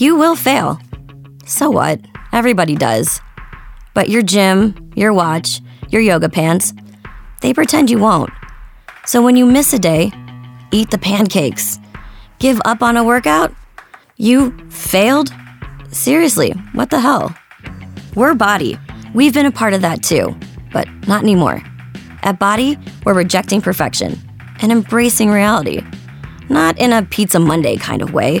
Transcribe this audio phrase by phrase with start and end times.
[0.00, 0.78] You will fail.
[1.44, 2.00] So what?
[2.32, 3.20] Everybody does.
[3.92, 6.72] But your gym, your watch, your yoga pants,
[7.42, 8.30] they pretend you won't.
[9.04, 10.10] So when you miss a day,
[10.72, 11.78] eat the pancakes.
[12.38, 13.54] Give up on a workout?
[14.16, 15.34] You failed?
[15.92, 17.36] Seriously, what the hell?
[18.16, 18.78] We're Body.
[19.12, 20.34] We've been a part of that too,
[20.72, 21.62] but not anymore.
[22.22, 24.18] At Body, we're rejecting perfection
[24.62, 25.82] and embracing reality.
[26.48, 28.40] Not in a Pizza Monday kind of way,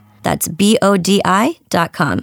[0.23, 2.21] That's B O D I.com.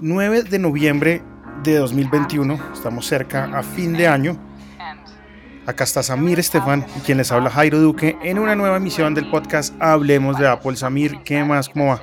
[0.00, 1.22] 9 de noviembre
[1.64, 4.38] de 2021, estamos cerca a fin de año.
[5.66, 9.28] Acá está Samir Estefan y quien les habla Jairo Duque en una nueva emisión del
[9.28, 10.76] podcast Hablemos de Apple.
[10.76, 11.68] Samir, ¿qué más?
[11.68, 12.00] ¿Cómo va?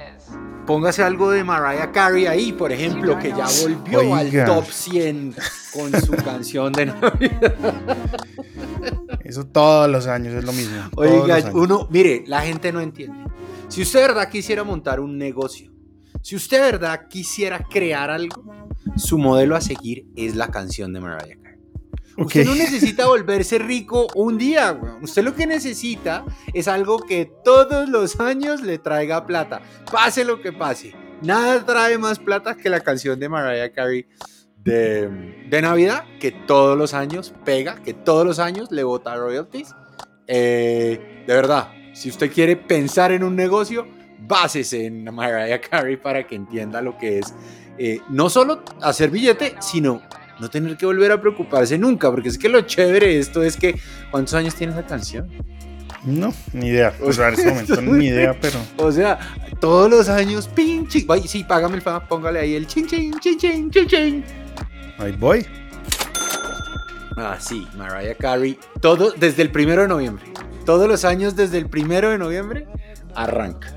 [0.68, 4.42] Póngase algo de Mariah Carey ahí, por ejemplo, que ya volvió Oiga.
[4.42, 5.36] al top 100
[5.74, 7.56] con su canción de Navidad.
[9.26, 10.84] Eso todos los años es lo mismo.
[10.96, 13.26] Oiga, uno, mire, la gente no entiende.
[13.70, 15.72] Si usted de verdad quisiera montar un negocio,
[16.22, 18.44] si usted de verdad quisiera crear algo,
[18.96, 21.60] su modelo a seguir es la canción de Mariah Carey.
[22.18, 22.26] Ok.
[22.28, 25.04] Usted no necesita volverse rico un día, weón.
[25.04, 26.24] Usted lo que necesita
[26.54, 29.64] es algo que todos los años le traiga plata.
[29.92, 30.94] Pase lo que pase.
[31.24, 34.06] Nada trae más plata que la canción de Mariah Carey
[34.66, 39.74] de, de Navidad, que todos los años pega, que todos los años le bota royalties.
[40.28, 43.88] Eh, de verdad, si usted quiere pensar en un negocio,
[44.20, 47.34] básese en Mariah Carey para que entienda lo que es
[47.78, 50.02] eh, no solo hacer billete, sino
[50.40, 53.56] no tener que volver a preocuparse nunca, porque es que lo chévere de esto es
[53.56, 53.80] que
[54.12, 55.30] ¿cuántos años tiene esa canción?
[56.04, 56.94] No, ni idea.
[57.02, 58.60] O sea, en este momento ni idea, pero.
[58.78, 59.20] O sea,
[59.60, 63.20] todos los años, pin, ching, vaya, sí, págame el fa, póngale ahí el chin, chin,
[63.20, 64.45] chin, chin, chin, chin.
[64.98, 65.46] Ahí voy.
[67.18, 70.26] Ah, sí, Mariah Carey, todo desde el primero de noviembre.
[70.66, 72.68] Todos los años desde el primero de noviembre
[73.14, 73.72] arranca.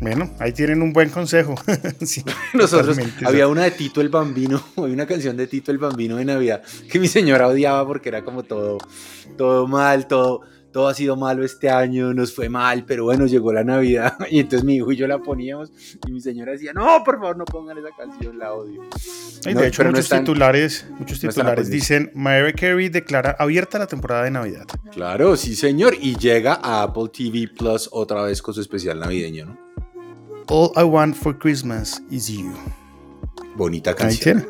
[0.00, 1.54] Bueno, ahí tienen un buen consejo.
[2.04, 3.26] Sí, Nosotros, totalmente.
[3.26, 6.62] había una de Tito el Bambino, hay una canción de Tito el Bambino de Navidad
[6.90, 8.78] que mi señora odiaba porque era como todo,
[9.36, 13.52] todo mal, todo, todo ha sido malo este año, nos fue mal, pero bueno, llegó
[13.52, 15.70] la Navidad y entonces mi hijo y yo la poníamos
[16.06, 18.82] y mi señora decía, no, por favor, no pongan esa canción, la odio.
[19.52, 21.70] No, de hecho, no muchos están- titulares, muchos no titulares aprendiendo.
[21.70, 24.66] dicen Mariah Carey declara abierta la temporada de Navidad.
[24.92, 29.46] Claro, sí señor, y llega a Apple TV Plus otra vez con su especial navideño,
[29.46, 29.58] ¿no?
[30.50, 32.52] All I want for Christmas is you.
[33.56, 34.46] Bonita canción.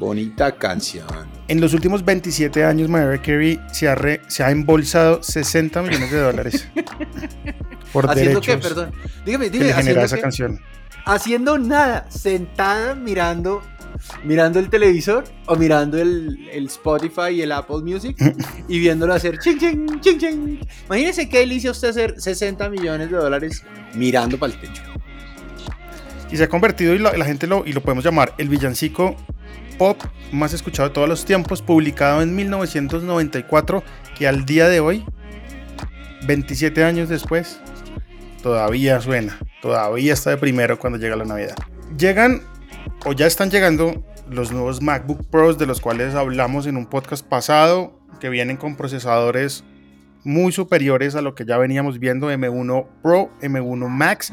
[0.00, 1.06] Bonita canción.
[1.46, 6.10] En los últimos 27 años, Mariah Carey se ha, re- se ha embolsado 60 millones
[6.10, 6.66] de dólares
[7.92, 8.56] por ¿Haciendo derechos qué?
[8.68, 8.92] Perdón.
[9.26, 9.68] Dígame, que dígame.
[9.68, 10.22] le genera ¿haciendo esa qué?
[10.22, 10.60] canción.
[11.04, 13.62] haciendo nada, sentada mirando,
[14.24, 18.16] mirando el televisor o mirando el, el Spotify y el Apple Music
[18.68, 20.60] y viéndolo hacer ching ching ching ching.
[20.86, 23.62] Imagínese qué delicia usted hacer 60 millones de dólares
[23.94, 24.82] mirando para el techo.
[26.32, 29.14] Y se ha convertido, y la, la gente lo, y lo podemos llamar, el villancico
[29.80, 29.98] pop
[30.30, 33.82] más escuchado de todos los tiempos, publicado en 1994,
[34.14, 35.06] que al día de hoy,
[36.26, 37.58] 27 años después,
[38.42, 41.56] todavía suena, todavía está de primero cuando llega la Navidad.
[41.96, 42.42] Llegan,
[43.06, 47.26] o ya están llegando, los nuevos MacBook Pros, de los cuales hablamos en un podcast
[47.26, 49.64] pasado, que vienen con procesadores
[50.24, 54.30] muy superiores a lo que ya veníamos viendo, M1 Pro, M1 Max,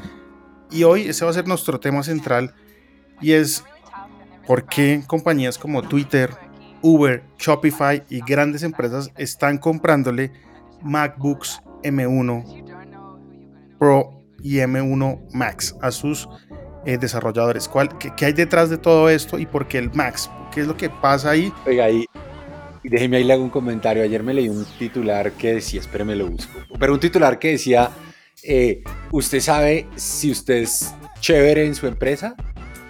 [0.71, 2.53] y hoy ese va a ser nuestro tema central
[3.21, 3.63] y es
[4.47, 6.31] por qué compañías como Twitter,
[6.81, 10.31] Uber, Shopify y grandes empresas están comprándole
[10.81, 12.63] MacBooks M1
[13.77, 16.29] Pro y M1 Max a sus
[16.85, 17.67] eh, desarrolladores.
[17.67, 20.29] ¿Cuál, qué, hay detrás de todo esto y por qué el Max?
[20.53, 21.51] ¿Qué es lo que pasa ahí?
[21.65, 22.05] Oiga, y
[22.83, 24.03] déjeme ahí le hago un comentario.
[24.03, 27.91] Ayer me leí un titular que decía, espéreme lo busco, pero un titular que decía,
[28.43, 32.35] eh, usted sabe si usted es chévere en su empresa,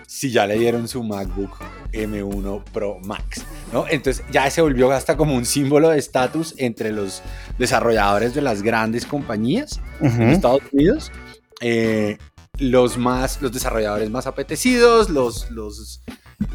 [0.07, 1.59] si ya le dieron su MacBook
[1.91, 3.43] M1 Pro Max,
[3.73, 3.85] ¿no?
[3.89, 7.21] Entonces ya se volvió hasta como un símbolo de estatus entre los
[7.59, 11.11] desarrolladores de las grandes compañías en Estados Unidos.
[11.59, 12.17] Eh,
[12.57, 16.01] los más, los desarrolladores más apetecidos, los, los,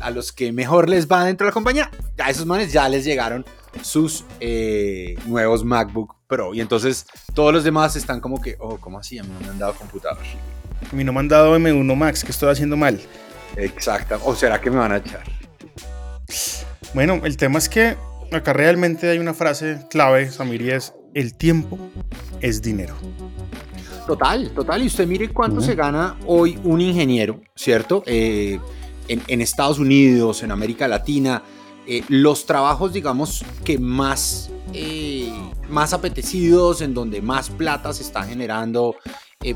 [0.00, 3.04] a los que mejor les va dentro de la compañía, a esos manes ya les
[3.04, 3.44] llegaron
[3.82, 6.54] sus eh, nuevos MacBook Pro.
[6.54, 7.04] Y entonces
[7.34, 9.18] todos los demás están como que, oh, ¿cómo así?
[9.18, 10.24] A mí no me han dado computador.
[10.90, 12.98] A mí no me han dado M1 Max, que estoy haciendo mal.
[13.56, 14.18] Exacto.
[14.24, 15.22] ¿O será que me van a echar?
[16.94, 17.96] Bueno, el tema es que
[18.30, 21.78] acá realmente hay una frase clave, Samir, y es el tiempo
[22.40, 22.94] es dinero.
[24.06, 24.82] Total, total.
[24.82, 28.02] Y usted mire cuánto se gana hoy un ingeniero, ¿cierto?
[28.06, 28.58] Eh,
[29.08, 31.42] en, Estados Unidos, en América Latina,
[31.86, 35.32] eh, los trabajos, digamos, que más, eh,
[35.68, 38.96] más apetecidos, en donde más plata se está generando,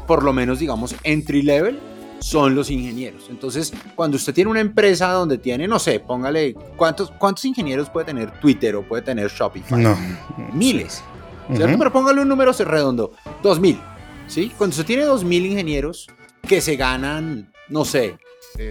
[0.07, 1.79] por lo menos, digamos, entry level,
[2.19, 3.27] son los ingenieros.
[3.31, 8.07] Entonces, cuando usted tiene una empresa donde tiene, no sé, póngale, ¿cuántos, cuántos ingenieros puede
[8.07, 9.83] tener Twitter o puede tener Shopify?
[9.83, 9.97] No.
[10.53, 11.03] Miles.
[11.55, 11.79] ¿Cierto?
[11.79, 13.81] Pero póngale un número redondo, 2000.
[14.27, 14.53] ¿Sí?
[14.59, 16.09] Cuando usted tiene 2000 ingenieros
[16.43, 18.19] que se ganan, no sé,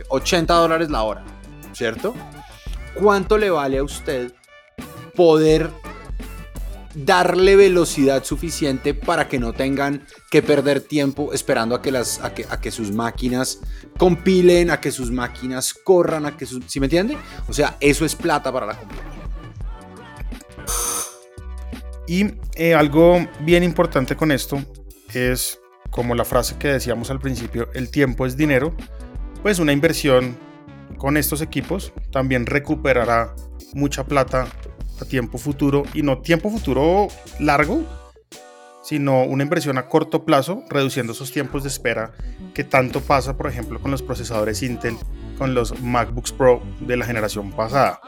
[0.09, 1.23] 80 eh, dólares la hora,
[1.71, 2.13] ¿cierto?
[2.95, 4.33] ¿Cuánto le vale a usted
[5.15, 5.71] poder
[6.95, 13.59] darle velocidad suficiente para que no tengan que perder tiempo esperando a que, sus máquinas
[13.97, 16.63] compilen, a que sus máquinas corran, a que sus...
[16.67, 17.17] ¿Sí me entiende?
[17.47, 19.03] O sea, eso es plata para la compañía.
[22.07, 22.25] Y
[22.55, 24.63] eh, algo bien importante con esto
[25.13, 25.59] es,
[25.89, 28.75] como la frase que decíamos al principio, el tiempo es dinero,
[29.41, 30.37] pues una inversión
[30.97, 33.35] con estos equipos también recuperará
[33.73, 34.47] mucha plata
[35.01, 37.07] a tiempo futuro y no tiempo futuro
[37.39, 37.83] largo,
[38.83, 42.11] sino una inversión a corto plazo, reduciendo esos tiempos de espera
[42.53, 44.95] que tanto pasa, por ejemplo, con los procesadores Intel,
[45.37, 47.99] con los MacBooks Pro de la generación pasada.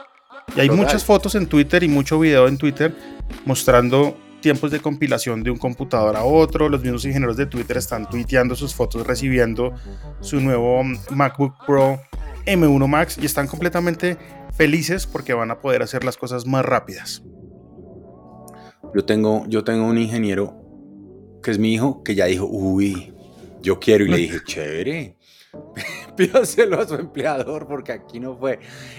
[0.56, 2.96] Y hay muchas fotos en Twitter y mucho video en Twitter
[3.44, 6.68] mostrando tiempos de compilación de un computador a otro.
[6.68, 9.74] Los mismos ingenieros de Twitter están tuiteando sus fotos recibiendo
[10.20, 12.00] su nuevo MacBook Pro
[12.46, 14.16] M1 Max y están completamente
[14.58, 17.22] felices porque van a poder hacer las cosas más rápidas.
[18.94, 20.60] Yo tengo, yo tengo un ingeniero
[21.42, 23.14] que es mi hijo que ya dijo, uy,
[23.62, 25.16] yo quiero y le dije, chévere,
[26.16, 28.58] pídaselo a su empleador porque aquí no fue.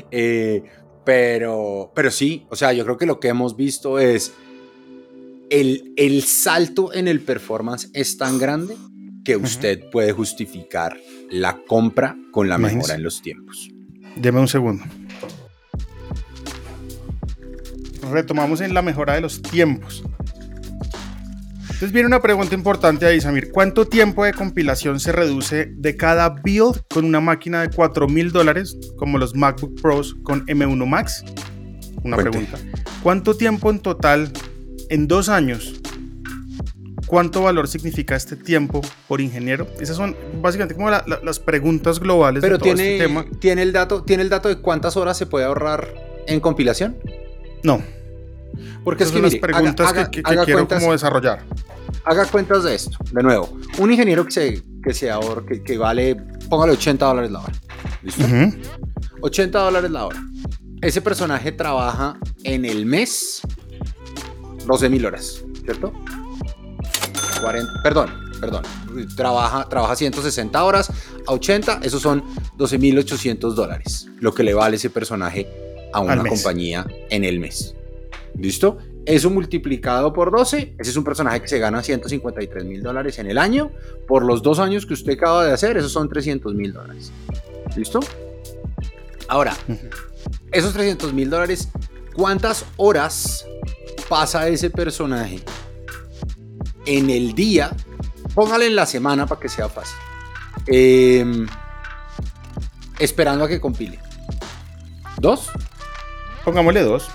[0.09, 0.63] Eh,
[1.03, 4.33] pero, pero sí, o sea, yo creo que lo que hemos visto es
[5.50, 8.77] el, el salto en el performance es tan grande
[9.25, 10.97] que usted puede justificar
[11.29, 13.69] la compra con la mejora en los tiempos.
[14.15, 14.85] Deme un segundo.
[18.11, 20.03] Retomamos en la mejora de los tiempos.
[21.79, 23.51] Entonces viene una pregunta importante ahí, Samir.
[23.53, 28.33] ¿Cuánto tiempo de compilación se reduce de cada build con una máquina de 4 mil
[28.33, 31.23] dólares, como los MacBook Pros con M1 Max?
[32.03, 32.57] Una pregunta.
[33.01, 34.33] ¿Cuánto tiempo en total,
[34.89, 35.79] en dos años,
[37.07, 39.65] cuánto valor significa este tiempo por ingeniero?
[39.79, 43.25] Esas son básicamente como las preguntas globales Pero de todo tiene, este tema.
[43.39, 45.94] ¿tiene el, dato, ¿Tiene el dato de cuántas horas se puede ahorrar
[46.27, 46.97] en compilación?
[47.63, 47.81] No.
[48.84, 51.44] Porque es que las preguntas que, quiero como desarrollar.
[52.06, 52.98] Haga cuentas de esto.
[53.12, 55.12] De nuevo, un ingeniero que se, que se
[55.63, 56.16] que, vale,
[56.50, 57.54] póngale 80 dólares la hora.
[58.02, 58.23] ¿Listo?
[59.21, 60.23] 80 dólares la hora.
[60.81, 63.42] Ese personaje trabaja en el mes
[64.66, 65.92] 12 mil horas, ¿cierto?
[67.42, 68.09] 40, perdón,
[68.40, 68.64] perdón.
[69.16, 70.92] Trabaja, trabaja 160 horas
[71.28, 72.23] a 80, esos son
[72.57, 75.47] 12.800 dólares, lo que le vale ese personaje
[75.94, 77.76] a una compañía en el mes.
[78.40, 78.78] ¿Listo?
[79.06, 83.30] Eso multiplicado por 12, ese es un personaje que se gana 153 mil dólares en
[83.30, 83.72] el año.
[84.08, 87.12] Por los dos años que usted acaba de hacer, esos son 300 mil dólares.
[87.76, 88.00] ¿Listo?
[89.28, 89.56] Ahora,
[90.52, 91.69] esos 300 mil dólares,
[92.16, 93.46] ¿cuántas horas
[94.08, 95.42] pasa ese personaje
[96.86, 97.72] en el día?
[98.34, 99.98] Póngale en la semana para que sea fácil.
[100.68, 101.46] Em,
[103.00, 104.00] esperando a que compile.
[105.18, 105.50] ¿Dos?
[106.46, 107.10] Pongámosle dos.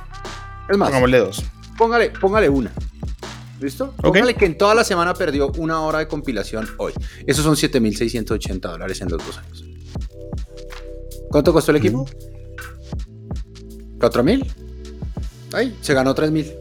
[0.68, 1.44] Es más, pongámosle dos.
[1.76, 2.72] Póngale, póngale una.
[3.60, 3.92] ¿Listo?
[3.96, 6.92] Póngale que en toda la semana perdió una hora de compilación hoy.
[7.26, 9.64] Esos son 7.680 dólares en los dos años.
[11.30, 12.06] ¿Cuánto costó el equipo?
[13.98, 14.46] ¿4.000?
[15.52, 16.52] Ahí, se ganó 3.000.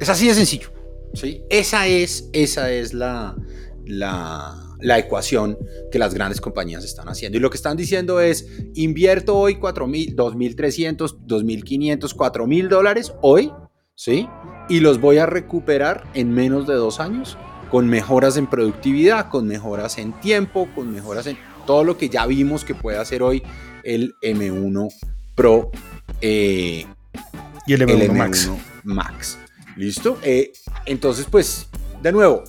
[0.00, 0.70] Es así de sencillo.
[1.14, 1.42] ¿sí?
[1.50, 3.34] Esa es, esa es la,
[3.86, 5.56] la, la ecuación
[5.90, 7.38] que las grandes compañías están haciendo.
[7.38, 13.52] Y lo que están diciendo es, invierto hoy 4.000, 2.300, 2.500, 4.000 dólares hoy,
[13.94, 14.28] ¿sí?
[14.68, 17.38] Y los voy a recuperar en menos de dos años
[17.70, 22.26] con mejoras en productividad, con mejoras en tiempo, con mejoras en todo lo que ya
[22.26, 23.42] vimos que puede hacer hoy
[23.82, 24.92] el M1
[25.34, 25.70] Pro
[26.20, 26.84] eh,
[27.66, 28.50] y el M1, Max.
[28.84, 29.38] Max.
[29.76, 30.18] ¿Listo?
[30.22, 30.52] Eh,
[30.84, 31.68] entonces, pues,
[32.02, 32.44] de nuevo,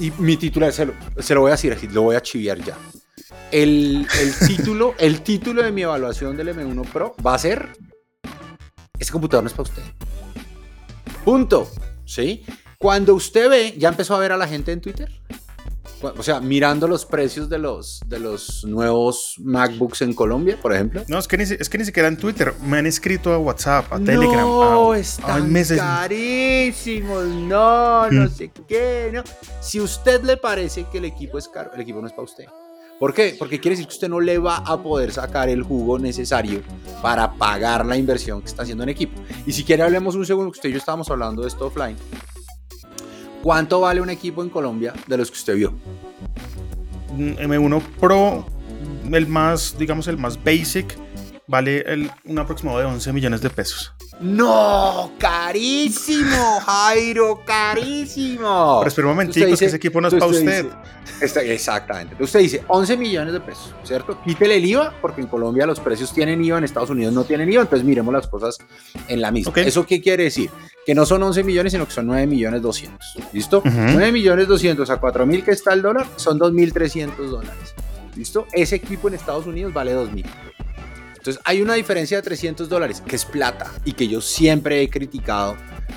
[0.00, 2.58] y mi titular, se lo, se lo voy a decir así, lo voy a chiviar
[2.64, 2.76] ya.
[3.52, 7.68] El, el título, el título de mi evaluación del M1 Pro va a ser
[8.98, 9.82] Ese computador no es para usted.
[11.24, 11.70] Punto.
[12.06, 12.44] ¿Sí?
[12.78, 15.10] Cuando usted ve, ya empezó a ver a la gente en Twitter.
[16.02, 21.02] O sea, mirando los precios de los, de los nuevos MacBooks en Colombia, por ejemplo.
[21.08, 22.54] No, es que, ni, es que ni siquiera en Twitter.
[22.64, 24.40] Me han escrito a WhatsApp, a Telegram.
[24.46, 27.26] No, están carísimos.
[27.26, 28.30] No, no mm.
[28.30, 29.10] sé qué.
[29.12, 29.22] No.
[29.60, 32.24] Si a usted le parece que el equipo es caro, el equipo no es para
[32.24, 32.44] usted.
[32.98, 33.34] ¿Por qué?
[33.38, 36.60] Porque quiere decir que usted no le va a poder sacar el jugo necesario
[37.00, 39.18] para pagar la inversión que está haciendo en equipo.
[39.46, 41.96] Y si quiere hablemos un segundo, que usted y yo estábamos hablando de esto offline.
[43.42, 45.72] ¿Cuánto vale un equipo en Colombia de los que usted vio?
[47.16, 48.46] M1 Pro,
[49.10, 50.96] el más, digamos, el más basic,
[51.46, 53.94] vale el, un aproximado de 11 millones de pesos.
[54.20, 58.76] No, carísimo, Jairo, carísimo.
[58.80, 60.66] Pero espera un momentito, que ese equipo no es para usted.
[61.20, 62.22] exactamente.
[62.22, 64.20] Usted dice 11 millones de pesos, ¿cierto?
[64.22, 67.50] Quítele el IVA, porque en Colombia los precios tienen IVA, en Estados Unidos no tienen
[67.50, 68.58] IVA, entonces miremos las cosas
[69.08, 69.54] en la misma.
[69.56, 70.50] ¿Eso qué quiere decir?
[70.84, 73.16] Que no son 11 millones, sino que son 9 millones 200.
[73.32, 73.62] ¿Listo?
[73.64, 77.74] 9 millones 200 a 4 mil que está el dólar, son 2.300 dólares.
[78.16, 78.46] ¿Listo?
[78.52, 80.26] Ese equipo en Estados Unidos vale 2.000.
[81.20, 84.88] Entonces hay una diferencia de 300 dólares, que es plata, y que yo siempre he
[84.88, 85.54] criticado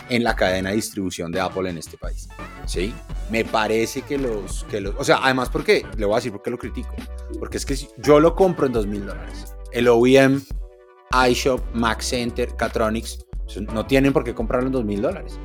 [0.10, 2.28] en la cadena de distribución de Apple en este país.
[2.66, 2.94] ¿Sí?
[3.32, 4.96] Me parece que los, que los...
[4.98, 5.86] O sea, además, ¿por qué?
[5.96, 6.94] Le voy a decir por qué lo critico.
[7.40, 9.56] Porque es que yo lo compro en 2 mil dólares.
[9.72, 10.42] El OEM,
[11.30, 13.26] iShop, Mac Center, Catronics,
[13.72, 15.40] no tienen por qué comprarlo en 2 mil dólares.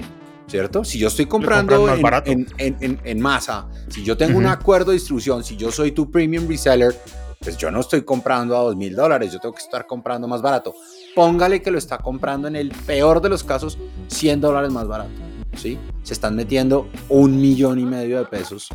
[0.49, 0.83] ¿Cierto?
[0.83, 1.89] Si yo estoy comprando
[2.25, 6.11] en, en, en, masa, si yo tengo un acuerdo de distribución, si yo soy tu
[6.11, 6.97] premium reseller,
[7.41, 10.43] pues yo no estoy comprando a dos mil dólares, yo tengo que estar comprando más
[10.43, 10.75] barato.
[11.15, 13.79] Póngale que lo está comprando en el peor de los casos
[14.09, 15.11] 100 dólares más barato.
[15.57, 15.79] ¿sí?
[16.03, 18.69] Se están metiendo un millón y medio de pesos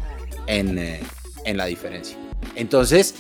[0.48, 1.02] en, eh,
[1.46, 2.18] en la diferencia.
[2.56, 3.16] Entonces,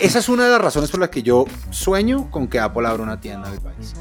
[0.00, 3.02] esa es una de las razones por las que yo sueño con que Apple abra
[3.02, 3.94] una tienda en el país.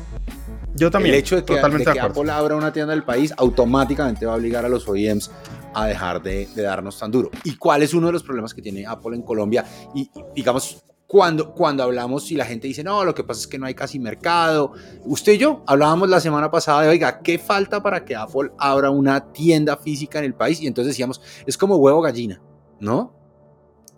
[0.75, 1.13] Yo también.
[1.13, 4.35] El hecho de que, de que Apple abra una tienda del país automáticamente va a
[4.37, 5.29] obligar a los OEMs
[5.73, 7.29] a dejar de, darnos tan duro.
[7.43, 9.65] ¿Y cuál es uno de los problemas que tiene Apple en Colombia?
[9.93, 13.59] Y, digamos, cuando, cuando hablamos y la gente dice, no, lo que pasa es que
[13.59, 14.73] no hay casi mercado.
[15.05, 18.89] Usted y yo hablábamos la semana pasada de, oiga, ¿qué falta para que Apple abra
[18.89, 20.61] una tienda física en el país?
[20.61, 22.41] Y entonces decíamos, es como huevo gallina,
[22.79, 23.13] ¿no?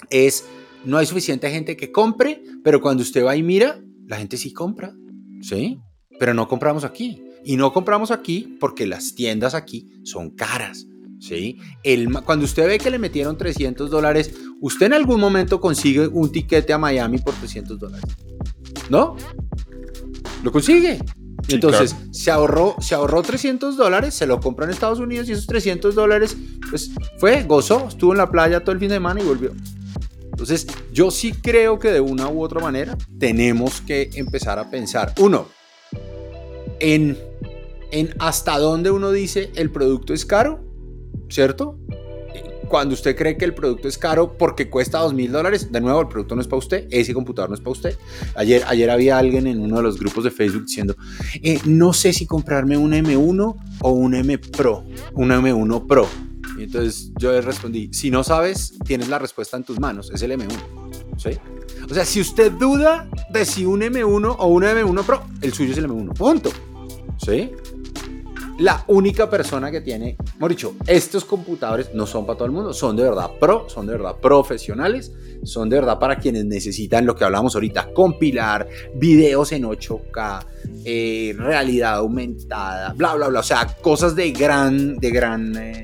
[0.09, 0.45] Es,
[0.83, 4.51] no hay suficiente gente que compre, pero cuando usted va y mira, la gente sí
[4.51, 4.93] compra,
[5.41, 5.79] ¿sí?
[6.19, 7.21] Pero no compramos aquí.
[7.45, 10.87] Y no compramos aquí porque las tiendas aquí son caras.
[11.19, 11.59] ¿Sí?
[11.83, 16.31] El, cuando usted ve que le metieron 300 dólares, usted en algún momento consigue un
[16.31, 18.05] tiquete a Miami por 300 dólares.
[18.89, 19.15] ¿No?
[20.43, 20.99] Lo consigue.
[21.47, 25.45] Entonces, se, ahorró, se ahorró 300 dólares, se lo compró en Estados Unidos y esos
[25.45, 26.35] 300 dólares,
[26.69, 29.51] pues fue, gozó, estuvo en la playa todo el fin de semana y volvió.
[30.23, 35.13] Entonces, yo sí creo que de una u otra manera tenemos que empezar a pensar,
[35.19, 35.47] uno,
[36.79, 37.17] en,
[37.91, 40.64] en hasta dónde uno dice el producto es caro
[41.35, 41.77] ¿cierto?
[42.69, 46.01] Cuando usted cree que el producto es caro porque cuesta dos mil dólares, de nuevo,
[46.01, 47.97] el producto no es para usted, ese computador no es para usted.
[48.35, 50.95] Ayer, ayer había alguien en uno de los grupos de Facebook diciendo,
[51.43, 56.07] eh, no sé si comprarme un M1 o un M Pro, un M1 Pro.
[56.57, 60.21] Y entonces yo le respondí, si no sabes, tienes la respuesta en tus manos, es
[60.23, 60.53] el M1.
[61.17, 61.31] ¿Sí?
[61.89, 65.73] O sea, si usted duda de si un M1 o un M1 Pro, el suyo
[65.73, 66.13] es el M1.
[66.13, 66.49] Punto.
[67.23, 67.51] ¿Sí?
[68.59, 72.73] La única persona que tiene, hemos dicho, estos computadores no son para todo el mundo,
[72.73, 75.11] son de verdad pro, son de verdad profesionales,
[75.43, 80.45] son de verdad para quienes necesitan lo que hablamos ahorita, compilar videos en 8K,
[80.85, 85.55] eh, realidad aumentada, bla, bla, bla, o sea, cosas de gran, de gran...
[85.57, 85.83] Eh,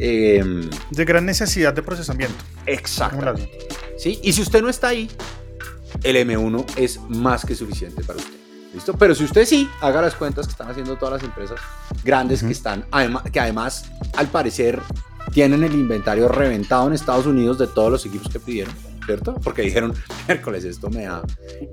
[0.00, 2.34] em, de gran necesidad de procesamiento.
[2.66, 3.50] Exactamente.
[3.96, 4.18] ¿Sí?
[4.22, 5.08] Y si usted no está ahí,
[6.02, 8.43] el M1 es más que suficiente para usted.
[8.74, 8.92] ¿Listo?
[8.94, 11.60] Pero si usted sí, haga las cuentas que están haciendo todas las empresas
[12.02, 13.84] grandes que están, además, que además,
[14.16, 14.80] al parecer,
[15.32, 18.74] tienen el inventario reventado en Estados Unidos de todos los equipos que pidieron,
[19.06, 19.34] ¿cierto?
[19.34, 19.94] Porque dijeron,
[20.28, 21.22] miércoles, esto me, da,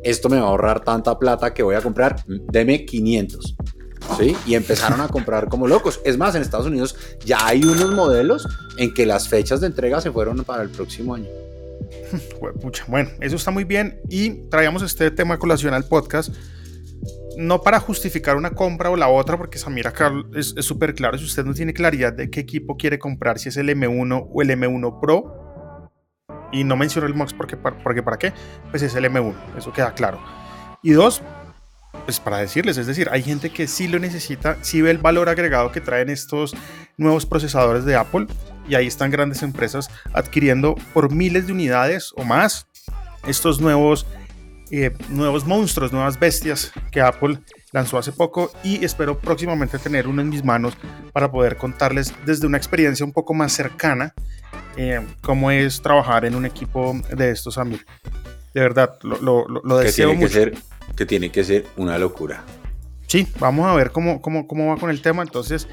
[0.03, 3.55] esto me va a ahorrar tanta plata que voy a comprar, deme 500.
[4.19, 4.35] ¿Sí?
[4.47, 6.01] Y empezaron a comprar como locos.
[6.03, 10.01] Es más, en Estados Unidos ya hay unos modelos en que las fechas de entrega
[10.01, 11.27] se fueron para el próximo año.
[12.87, 14.01] Bueno, eso está muy bien.
[14.09, 16.33] Y traíamos este tema colación al podcast
[17.37, 21.25] no para justificar una compra o la otra, porque Samir acá es súper claro, si
[21.25, 24.49] usted no tiene claridad de qué equipo quiere comprar, si es el M1 o el
[24.49, 25.91] M1 Pro,
[26.51, 28.33] y no menciono el Max porque, porque para qué,
[28.69, 30.21] pues es el M1, eso queda claro.
[30.83, 31.21] Y dos,
[32.05, 35.29] pues para decirles, es decir, hay gente que sí lo necesita, sí ve el valor
[35.29, 36.55] agregado que traen estos
[36.97, 38.27] nuevos procesadores de Apple,
[38.67, 42.67] y ahí están grandes empresas adquiriendo por miles de unidades o más
[43.27, 44.05] estos nuevos
[44.71, 47.39] eh, nuevos monstruos, nuevas bestias que Apple
[47.71, 50.77] lanzó hace poco y espero próximamente tener uno en mis manos
[51.13, 54.13] para poder contarles desde una experiencia un poco más cercana
[54.77, 57.85] eh, cómo es trabajar en un equipo de estos amigos.
[58.53, 60.39] De verdad, lo, lo, lo deseo mucho.
[60.95, 62.43] Que, tiene que ser una locura.
[63.07, 65.23] Sí, vamos a ver cómo, cómo, cómo va con el tema.
[65.23, 65.67] Entonces,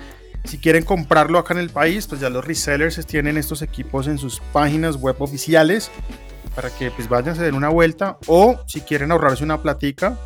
[0.44, 4.18] si quieren comprarlo acá en el país, pues ya los resellers tienen estos equipos en
[4.18, 5.90] sus páginas web oficiales
[6.54, 10.16] para que pues vayan a den una vuelta o si quieren ahorrarse una platica,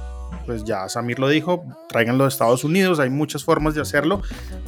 [0.47, 4.23] pues ya Samir lo dijo, tráiganlo de Estados Unidos, hay muchas formas de hacerlo.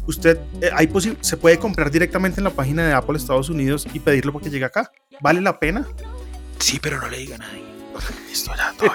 [0.07, 0.89] Usted eh, hay
[1.21, 4.65] se puede comprar directamente en la página de Apple Estados Unidos y pedirlo porque llegue
[4.65, 4.91] acá.
[5.21, 5.87] ¿Vale la pena?
[6.59, 7.65] Sí, pero no le diga a nadie.
[8.29, 8.91] Listo, ya, todo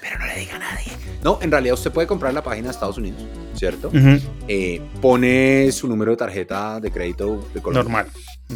[0.00, 0.92] pero no le diga a nadie.
[1.22, 3.22] No, en realidad usted puede comprar la página de Estados Unidos,
[3.54, 3.90] ¿cierto?
[4.46, 8.06] Eh, pone su número de tarjeta de crédito de Normal.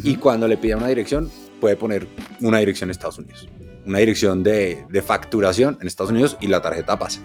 [0.02, 1.30] Y cuando le pida una dirección,
[1.62, 2.08] puede poner
[2.40, 3.48] una dirección en Estados Unidos.
[3.86, 7.20] Una dirección de, de facturación en Estados Unidos y la tarjeta pasa.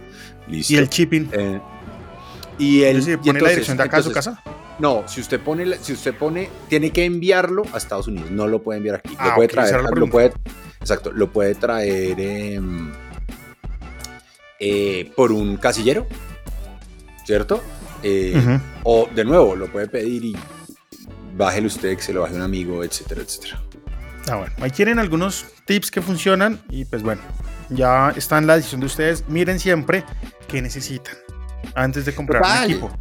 [0.47, 1.27] ¿Y el shipping?
[1.31, 1.59] Eh,
[2.59, 4.43] y el pone la dirección de acá a su casa?
[4.77, 8.61] No, si usted pone, si usted pone, tiene que enviarlo a Estados Unidos, no lo
[8.61, 9.15] puede enviar aquí.
[9.15, 10.31] lo ah, puede traer, lo puede,
[10.79, 12.91] exacto, lo puede traer em,
[14.59, 16.05] eh, por un casillero,
[17.25, 17.63] ¿cierto?
[18.03, 20.35] Eh, o de nuevo, lo puede pedir y
[21.35, 23.66] bájelo usted, que se lo baje un amigo, etcétera, etcétera.
[24.29, 27.21] Ah, bueno, ahí tienen algunos tips que funcionan y pues bueno,
[27.69, 29.23] ya está en la decisión de ustedes.
[29.27, 30.03] Miren siempre
[30.47, 31.15] qué necesitan
[31.75, 32.91] antes de comprar un equipo.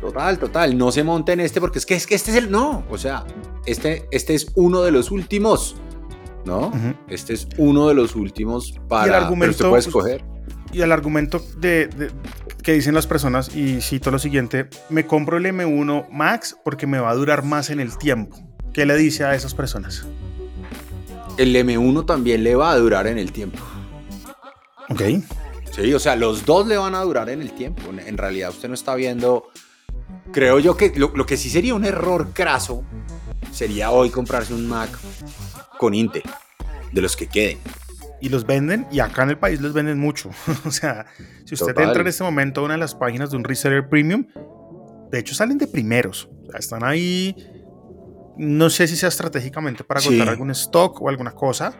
[0.00, 0.76] Total, total.
[0.76, 2.50] No se monten este porque es que, es que este es el.
[2.50, 3.24] No, o sea,
[3.64, 5.76] este, este es uno de los últimos.
[6.44, 6.70] ¿No?
[7.08, 9.06] Este es uno de los últimos para.
[9.06, 10.24] Y el argumento, pero usted puede escoger.
[10.72, 11.88] Y el argumento de,
[12.62, 17.00] que dicen las personas, y cito lo siguiente: me compro el M1 Max porque me
[17.00, 18.36] va a durar más en el tiempo.
[18.72, 20.06] ¿Qué le dice a esas personas?
[21.36, 23.58] El M1 también le va a durar en el tiempo.
[24.88, 25.02] Ok.
[25.70, 27.82] Sí, o sea, los dos le van a durar en el tiempo.
[27.90, 29.50] En realidad usted no está viendo...
[30.32, 32.84] Creo yo que lo, que sí sería un error craso
[33.52, 34.90] sería hoy comprarse un Mac
[35.78, 36.22] con Intel,
[36.92, 37.58] de los que queden.
[38.20, 40.30] Y los venden, y acá en el país los venden mucho.
[40.64, 41.06] o sea,
[41.44, 44.26] si usted entra en este momento a una de las páginas de un reseller premium,
[45.10, 46.28] de hecho salen de primeros.
[46.46, 47.36] O sea, están ahí
[48.38, 51.74] no sé si sea estratégicamente para agotar algún stock o alguna cosa,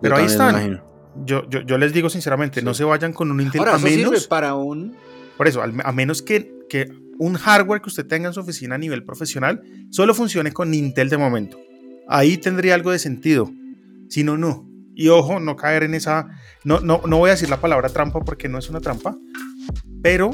[0.00, 0.82] pero ahí están.
[1.24, 4.94] Yo, yo, les digo sinceramente, no se vayan con un Intel a menos para un
[5.38, 8.78] por eso, a menos que, que un hardware que usted tenga en su oficina a
[8.78, 11.58] nivel profesional solo funcione con Intel de momento.
[12.08, 13.48] Ahí tendría algo de sentido.
[14.08, 14.68] Si no, no.
[14.96, 16.26] Y ojo, no caer en esa.
[16.64, 19.16] No, no, no voy a decir la palabra trampa porque no es una trampa,
[20.02, 20.32] pero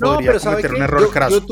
[0.00, 1.44] no, pero cometer un error craso.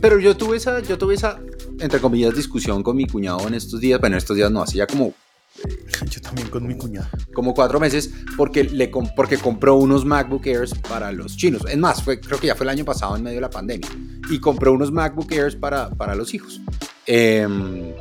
[0.00, 1.40] Pero yo tuve esa, yo tuve esa,
[1.80, 4.00] entre comillas, discusión con mi cuñado en estos días.
[4.00, 5.14] Bueno, en estos días no, hacía como
[6.10, 7.08] yo también con mi cuñado.
[7.32, 11.62] Como cuatro meses, porque, le, porque compró unos MacBook Airs para los chinos.
[11.68, 13.88] Es más, fue, creo que ya fue el año pasado en medio de la pandemia.
[14.30, 16.60] Y compró unos MacBook Airs para, para los hijos.
[17.06, 17.92] Em,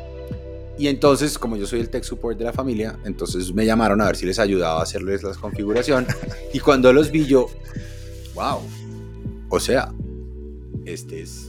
[0.78, 4.06] y entonces, como yo soy el tech support de la familia, entonces me llamaron a
[4.06, 6.06] ver si les ayudaba a hacerles la configuración.
[6.54, 7.48] y cuando los vi yo,
[8.36, 8.62] wow,
[9.50, 9.92] o sea,
[10.86, 11.48] este es.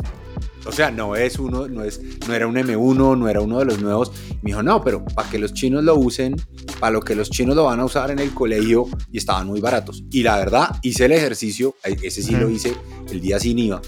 [0.67, 3.65] O sea, no es uno, no es, no era un M1, no era uno de
[3.65, 4.13] los nuevos.
[4.43, 6.37] Me dijo, no, pero para que los chinos lo usen,
[6.79, 9.61] para lo que los chinos lo van a usar en el colegio y estaban muy
[9.61, 10.05] baratos.
[10.11, 12.75] Y la verdad, hice el ejercicio, eh, ese sí lo hice
[13.11, 13.81] el día sin IVA.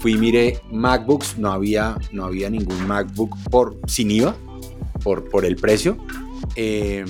[0.00, 4.36] Fui y miré MacBooks, no había, no había ningún MacBook por, sin IVA,
[5.02, 5.96] por, por el precio,
[6.56, 7.04] eh,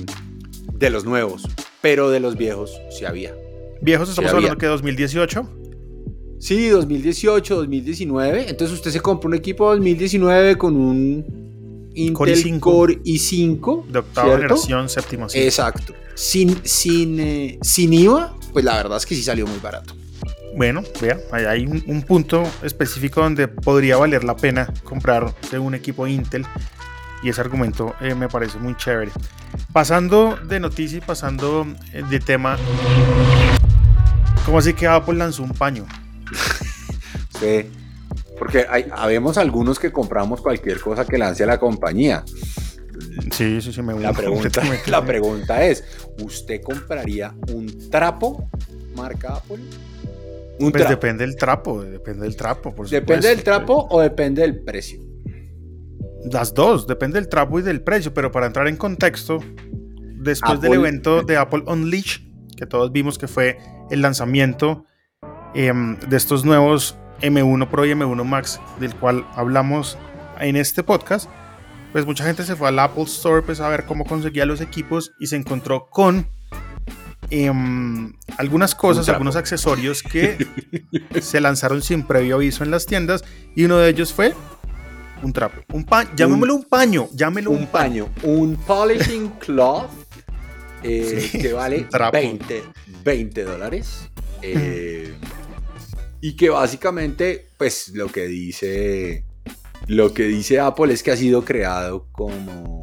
[0.73, 1.47] de los nuevos,
[1.81, 3.33] pero de los viejos sí había.
[3.81, 5.66] ¿Viejos estamos hablando que 2018?
[6.47, 8.49] Sí, 2018, 2019.
[8.49, 13.87] Entonces usted se compra un equipo 2019 con un Intel Core i5.
[13.87, 15.27] de octava generación, séptima.
[15.33, 15.93] Exacto.
[16.15, 19.93] Sin, sin, eh, sin IVA, pues la verdad es que sí salió muy barato.
[20.55, 26.45] Bueno, vea, hay un, punto específico donde podría valer la pena comprar un equipo Intel
[27.23, 29.11] y ese argumento eh, me parece muy chévere.
[29.73, 32.57] Pasando de noticia y pasando eh, de tema,
[34.45, 35.85] ¿cómo así que Apple lanzó un paño?
[38.37, 42.23] Porque hay, habemos algunos que compramos cualquier cosa que lance la compañía.
[43.31, 45.83] Sí, sí, sí, me la pregunta, la pregunta es,
[46.23, 48.49] ¿usted compraría un trapo
[48.95, 49.63] marca Apple?
[50.59, 50.89] Un Pues trapo.
[50.89, 54.99] depende del trapo, depende del trapo, por ¿Depende del trapo o depende del precio?
[56.31, 59.39] Las dos, depende del trapo y del precio, pero para entrar en contexto,
[60.15, 62.19] después del evento de Apple Unleash,
[62.55, 63.59] que todos vimos que fue
[63.91, 64.85] el lanzamiento
[65.53, 69.97] em, de estos nuevos M1 Pro y M1 Max, del cual hablamos
[70.39, 71.29] en este podcast,
[71.91, 75.11] pues mucha gente se fue al Apple Store pues, a ver cómo conseguía los equipos
[75.19, 76.27] y se encontró con
[77.29, 80.47] em, algunas cosas, algunos accesorios que
[81.21, 83.23] se lanzaron sin previo aviso en las tiendas
[83.55, 84.33] y uno de ellos fue
[85.23, 89.89] un trapo, un paño, llamémoslo un paño, llámelo un paño, un polishing cloth
[90.83, 92.11] eh, Sí, que vale un trapo.
[92.11, 92.63] 20,
[93.03, 94.09] 20 dólares.
[94.43, 95.15] eh,
[96.21, 99.23] y que básicamente, pues lo que dice.
[99.87, 102.81] Lo que dice Apple es que ha sido creado como.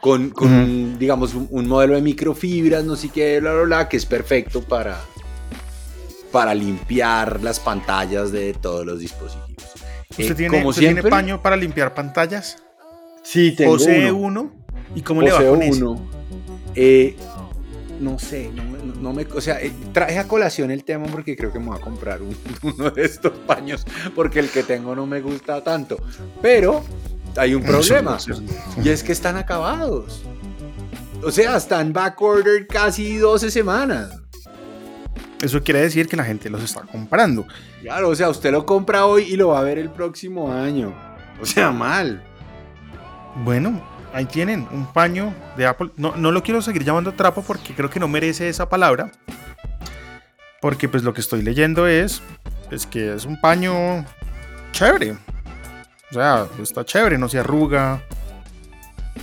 [0.00, 3.96] Con, con digamos, un, un modelo de microfibras, no sé qué, bla, bla, bla, que
[3.96, 5.00] es perfecto para,
[6.30, 9.64] para limpiar las pantallas de todos los dispositivos.
[10.10, 12.58] ¿Usted, Eh, tiene, como usted tiene siempre- paño para limpiar pantallas?
[13.22, 14.42] Sí, tengo Posee uno.
[14.42, 14.52] uno.
[14.94, 15.92] ¿Y cómo le va con eso?
[15.92, 16.10] uno.
[16.74, 17.16] Eh,
[18.00, 21.06] no sé, no, me- no- no me, o sea, eh, traje a colación el tema
[21.06, 24.62] porque creo que me voy a comprar un- uno de estos paños porque el que
[24.62, 25.96] tengo no me gusta tanto.
[26.42, 26.84] Pero
[27.36, 27.62] hay un
[27.98, 28.18] problema
[28.82, 30.22] y es que están acabados.
[31.22, 34.10] O sea, están backordered casi 12 semanas.
[35.40, 37.46] Eso quiere decir que la gente los está comprando.
[37.82, 40.94] Claro, o sea, usted lo compra hoy y lo va a ver el próximo año.
[41.40, 42.22] O sea, mal.
[43.44, 43.82] Bueno,
[44.14, 45.90] ahí tienen un paño de Apple.
[45.96, 49.12] No, no lo quiero seguir llamando trapo porque creo que no merece esa palabra.
[50.62, 52.22] Porque pues lo que estoy leyendo es
[52.70, 54.06] pues, que es un paño
[54.72, 55.12] chévere.
[56.10, 58.02] O sea, está chévere, no se arruga.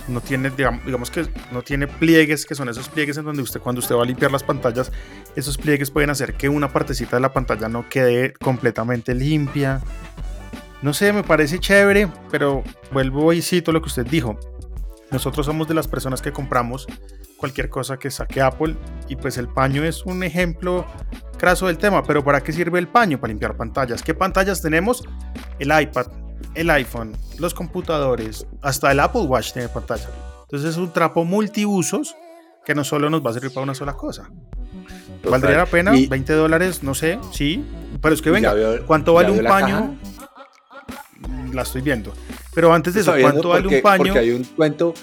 [0.08, 3.60] No tiene, digam- digamos que no tiene pliegues, que son esos pliegues en donde usted
[3.60, 4.90] cuando usted va a limpiar las pantallas,
[5.36, 9.80] esos pliegues pueden hacer que una partecita de la pantalla no quede completamente limpia.
[10.80, 14.38] No sé, me parece chévere, pero vuelvo y cito lo que usted dijo.
[15.12, 16.86] Nosotros somos de las personas que compramos
[17.36, 18.76] cualquier cosa que saque Apple
[19.08, 20.86] y pues el paño es un ejemplo
[21.38, 23.20] craso del tema, pero ¿para qué sirve el paño?
[23.20, 24.02] Para limpiar pantallas.
[24.02, 25.02] ¿Qué pantallas tenemos?
[25.58, 26.06] El iPad,
[26.54, 30.08] el iPhone, los computadores, hasta el Apple Watch tiene pantalla.
[30.42, 32.14] Entonces es un trapo multiusos
[32.64, 34.30] que no solo nos va a servir para una sola cosa.
[35.28, 35.96] ¿Valdría la pena?
[35.96, 36.82] Y- ¿20 dólares?
[36.82, 37.64] No sé, sí.
[38.00, 39.96] Pero es que venga, veo- ¿cuánto vale un la paño?
[41.52, 42.12] La estoy viendo.
[42.54, 44.04] Pero antes de eso, ¿cuánto vale porque- un paño?
[44.04, 44.94] Porque hay un cuento.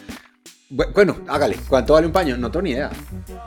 [0.71, 1.55] Bu- Bueno, hágale.
[1.67, 2.37] ¿Cuánto vale un paño?
[2.37, 2.91] No tengo ni idea.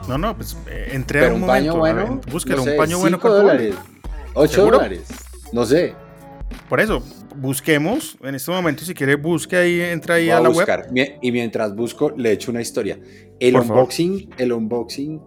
[0.09, 2.05] No, no, pues eh, entré a Pero un un paño momento.
[2.05, 2.21] bueno.
[2.31, 3.19] búsquelo, no sé, un paño bueno.
[3.19, 3.67] ¿cuánto vale?
[3.69, 3.75] dólares.
[4.33, 4.77] 8 ¿Seguro?
[4.77, 5.01] dólares.
[5.53, 5.95] No sé.
[6.67, 7.01] Por eso,
[7.37, 8.83] busquemos en este momento.
[8.83, 10.55] Si quiere, busque ahí, entra ahí Voy a a la web.
[10.57, 10.91] buscar.
[10.91, 12.99] Mi- Y mientras busco, le echo una historia.
[13.39, 13.77] El Por favor.
[13.77, 15.21] unboxing, el unboxing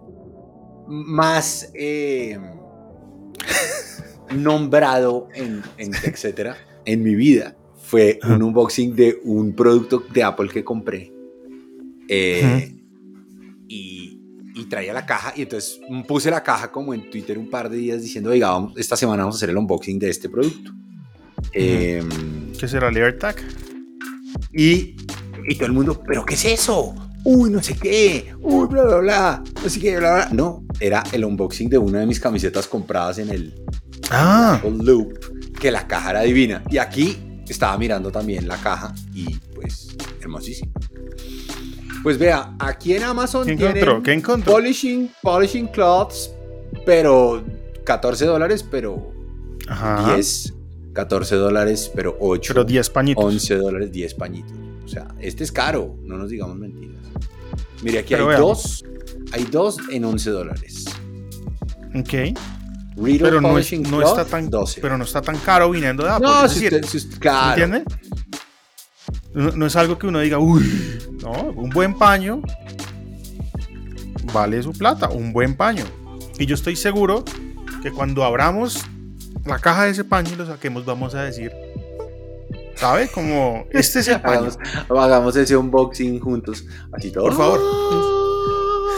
[0.87, 2.37] más eh,
[4.35, 7.55] nombrado en, en etcétera en mi vida
[7.87, 11.11] fue un unboxing de un producto de Apple que compré.
[12.09, 12.73] Eh,
[13.67, 14.19] y,
[14.55, 17.77] y traía la caja y entonces puse la caja como en Twitter un par de
[17.77, 20.71] días diciendo, oiga, vamos- esta semana vamos a hacer el unboxing de este producto.
[21.53, 22.07] Em,
[22.59, 23.35] ¿Qué será el AirTag?
[24.53, 24.95] y,
[25.47, 26.93] y todo el mundo, ¿pero qué es eso?
[27.23, 28.33] Uy, no sé qué.
[28.41, 29.43] Uy, bla, bla, bla.
[29.63, 30.29] No sé qué, bla, bla.
[30.31, 33.53] No, era el unboxing de una de mis camisetas compradas en el
[34.09, 35.13] Ah, Apple Loop,
[35.59, 36.63] que la caja era divina.
[36.69, 37.17] Y aquí
[37.51, 40.71] estaba mirando también la caja y pues hermosísimo.
[42.03, 44.03] Pues vea, aquí en Amazon ¿qué encontró?
[44.03, 44.53] ¿Qué encontró?
[44.53, 46.31] polishing, polishing cloths,
[46.85, 47.43] pero
[47.83, 49.11] 14 dólares, pero
[49.67, 50.15] Ajá.
[50.15, 50.53] 10,
[50.93, 52.53] 14 dólares, pero 8.
[52.53, 53.23] Pero 10 pañitos.
[53.25, 54.53] 11 dólares, 10 pañitos.
[54.85, 56.95] O sea, este es caro, no nos digamos mentiras.
[57.83, 58.57] Mire, aquí Pero hay veamos.
[58.57, 58.85] dos.
[59.33, 60.85] Hay dos en 11 dólares.
[61.93, 62.37] Ok.
[62.97, 64.81] Riddle Pero no, es- no está tan, 12.
[64.81, 66.27] pero no está tan caro viniendo de Apple.
[66.27, 67.61] no, es si decir, usted, si usted- claro.
[67.63, 67.83] ¿entiende?
[69.33, 70.63] No, no es algo que uno diga, uy,
[71.21, 72.41] no, un buen paño
[74.33, 75.85] vale su plata, un buen paño.
[76.39, 77.23] Y yo estoy seguro
[77.83, 78.83] que cuando abramos
[79.45, 81.51] la caja de ese paño y lo saquemos, vamos a decir,
[82.75, 83.07] ¿sabe?
[83.09, 84.39] Como, este es el paño.
[84.49, 84.57] Hagamos,
[84.89, 86.65] hagamos ese unboxing juntos.
[86.91, 87.25] Así todo.
[87.25, 87.59] Por favor.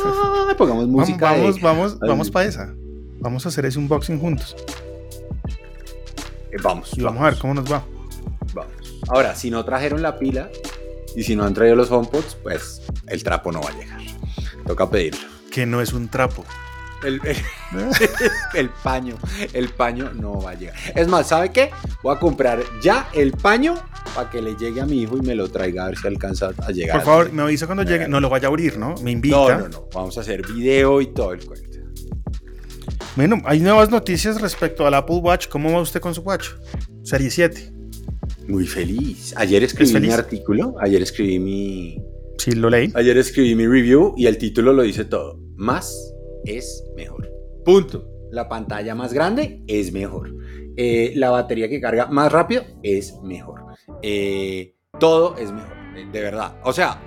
[0.06, 1.34] Ah, Pongamos Vamos, música.
[1.34, 2.74] de- vamos, vamos, vamos para esa.
[3.20, 4.56] Vamos a hacer ese unboxing juntos.
[6.52, 6.92] eh, vamos.
[6.98, 7.84] Y vamos a ver cómo nos va.
[8.54, 8.74] Vamos.
[9.08, 10.50] Ahora, si no trajeron la pila
[11.16, 14.00] y si no han traído los HomePods, pues el trapo no va a llegar.
[14.66, 15.28] Toca pedirlo.
[15.52, 16.46] Que no es un trapo.
[17.04, 17.38] El, el-
[18.56, 19.16] el paño,
[19.54, 20.76] el paño no va a llegar.
[20.96, 21.72] Es más, ¿sabe qué?
[22.04, 23.76] Voy a comprar ya el paño
[24.14, 26.52] para que le llegue a mi hijo y me lo traiga a ver si alcanza
[26.66, 26.98] a llegar.
[26.98, 28.08] Por favor, me avisa cuando llegue.
[28.10, 28.96] No lo vaya a abrir, ¿no?
[29.02, 29.38] Me invita.
[29.38, 29.88] No, no, no.
[29.94, 31.69] Vamos a hacer video y todo el cuento.
[33.16, 35.48] Bueno, hay nuevas noticias respecto al Apple Watch.
[35.48, 36.50] ¿Cómo va usted con su Watch?
[37.04, 37.74] Serie 7.
[38.48, 39.34] Muy feliz.
[39.36, 41.98] Ayer escribí mi artículo, ayer escribí mi...
[42.38, 42.92] Sí, lo leí.
[42.96, 45.40] Ayer escribí mi review y el título lo dice todo.
[45.56, 46.14] Más
[46.46, 47.30] es mejor.
[47.66, 48.08] Punto.
[48.32, 50.34] La pantalla más grande es mejor.
[50.78, 53.62] Eh, la batería que carga más rápido es mejor.
[54.02, 55.76] Eh, todo es mejor,
[56.12, 56.56] de verdad.
[56.64, 57.02] O sea,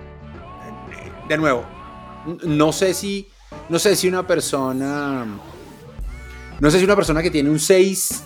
[1.29, 1.65] de nuevo,
[2.45, 3.29] no sé si,
[3.69, 5.27] no sé si una persona,
[6.61, 8.23] no sé si una persona que tiene un 6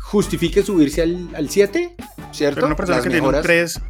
[0.00, 1.96] justifique subirse al, 7,
[2.32, 2.54] ¿cierto?
[2.56, 3.80] Pero una persona que tiene un 3.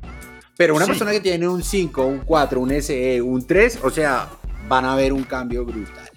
[0.57, 4.29] Pero una persona que tiene un 5, un 4, un SE, un 3, o sea,
[4.69, 6.09] van a ver un cambio brutal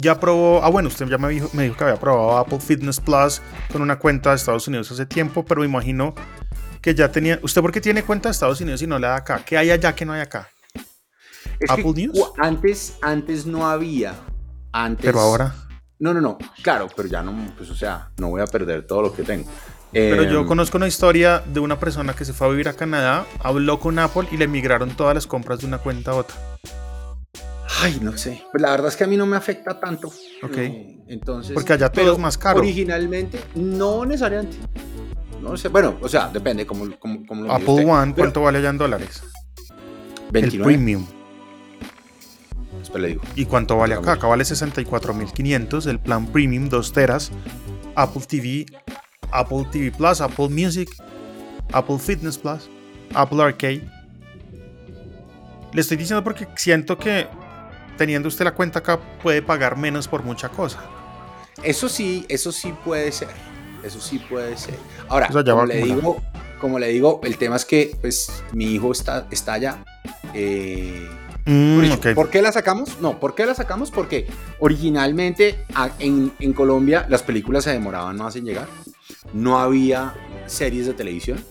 [0.00, 3.00] ya probó, ah bueno, usted ya me dijo, me dijo que había probado Apple Fitness
[3.00, 3.42] Plus
[3.72, 6.14] con una cuenta de Estados Unidos hace tiempo, pero me imagino
[6.80, 9.16] que ya tenía, ¿usted por qué tiene cuenta de Estados Unidos y no la da
[9.16, 9.42] acá?
[9.44, 10.48] ¿Qué hay allá que no hay acá?
[11.68, 12.32] Apple News.
[12.38, 14.14] Antes, antes no había.
[14.70, 15.54] Antes, pero ahora.
[16.00, 16.38] No, no, no.
[16.62, 19.48] Claro, pero ya no, pues o sea, no voy a perder todo lo que tengo.
[19.92, 22.74] Pero yo em, conozco una historia de una persona que se fue a vivir a
[22.74, 26.36] Canadá, habló con Apple y le migraron todas las compras de una cuenta a otra.
[27.80, 28.42] Ay, no sé.
[28.52, 30.08] Pues la verdad es que a mí no me afecta tanto.
[30.42, 30.56] Ok.
[30.56, 31.54] Eh, entonces.
[31.54, 32.60] Porque allá todo es más caro.
[32.60, 34.58] Originalmente, no necesariamente.
[35.40, 35.68] No sé.
[35.68, 39.22] Bueno, o sea, depende cómo, lo Apple One, ¿cuánto vale allá en dólares?
[40.30, 40.56] 29.
[40.56, 41.06] El premium.
[42.88, 43.22] Después le digo.
[43.36, 44.12] ¿Y cuánto vale acá?
[44.12, 45.86] Acá vale 64.500.
[45.88, 47.30] El plan premium, 2 teras.
[47.94, 48.64] Apple TV,
[49.30, 50.88] Apple TV Plus, Apple Music,
[51.72, 52.70] Apple Fitness Plus,
[53.12, 53.86] Apple Arcade.
[55.74, 57.26] Le estoy diciendo porque siento que
[57.98, 60.80] teniendo usted la cuenta acá, puede pagar menos por mucha cosa.
[61.62, 63.28] Eso sí, eso sí puede ser.
[63.84, 64.78] Eso sí puede ser.
[65.08, 66.22] Ahora, como, le digo,
[66.58, 69.84] como le digo, el tema es que pues mi hijo está, está allá.
[70.32, 71.06] Eh,
[71.48, 73.00] mm, por, qué la sacamos?
[73.00, 73.90] No, ¿por qué la sacamos?
[73.90, 74.26] Porque
[74.58, 75.64] originalmente
[75.98, 78.68] en, en, Colombia las películas se demoraban más en llegar.
[79.32, 80.14] No había
[80.46, 81.42] series de televisión.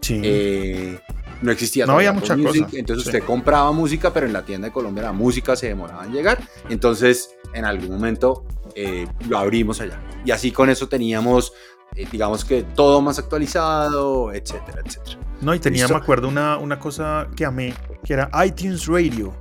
[0.00, 0.20] Sí.
[0.22, 0.98] Eh,
[1.42, 2.66] no existía no había mucha cosa.
[2.72, 6.12] Entonces usted compraba música, pero en la tienda de Colombia la música se demoraba en
[6.12, 6.40] llegar.
[6.68, 10.00] Entonces, en algún momento eh, lo abrimos allá.
[10.24, 11.52] Y así con eso teníamos,
[11.94, 15.25] eh, digamos que todo más actualizado, etcétera, etcétera.
[15.40, 19.34] No, y tenía, me acuerdo, una, una cosa que amé, que era iTunes Radio.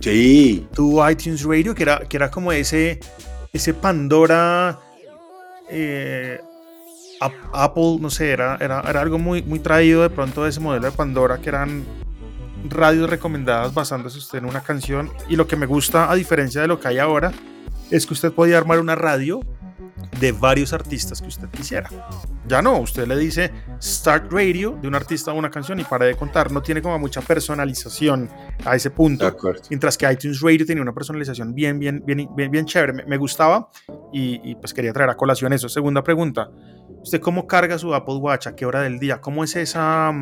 [0.00, 0.66] Sí.
[0.74, 2.98] Tuvo iTunes Radio, que era, que era como ese,
[3.52, 4.78] ese Pandora.
[5.70, 6.40] Eh,
[7.52, 10.92] Apple, no sé, era, era, algo muy, muy traído de pronto de ese modelo de
[10.92, 11.84] Pandora que eran
[12.68, 15.10] radios recomendadas basándose usted en una canción.
[15.28, 17.32] Y lo que me gusta, a diferencia de lo que hay ahora,
[17.90, 19.40] es que usted podía armar una radio
[20.20, 21.88] de varios artistas que usted quisiera.
[22.46, 23.50] Ya no, usted le dice
[23.80, 26.50] Start Radio de un artista a una canción y para de contar.
[26.50, 28.28] No tiene como mucha personalización
[28.64, 29.34] a ese punto.
[29.70, 33.04] Mientras que iTunes Radio tenía una personalización bien, bien, bien, bien, bien chévere.
[33.06, 33.70] Me, gustaba
[34.12, 35.68] y, y, pues quería traer a colación eso.
[35.68, 36.50] Segunda pregunta.
[37.02, 38.46] ¿Usted cómo carga su Apple Watch?
[38.46, 39.20] ¿A qué hora del día?
[39.20, 40.12] ¿Cómo es esa,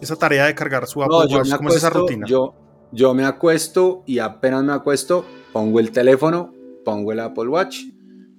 [0.00, 1.50] esa tarea de cargar su Apple Watch?
[1.56, 2.26] ¿Cómo es esa rutina?
[2.26, 2.54] Yo,
[2.90, 6.53] yo me acuesto y apenas me acuesto, pongo el teléfono,
[6.84, 7.84] pongo el Apple Watch.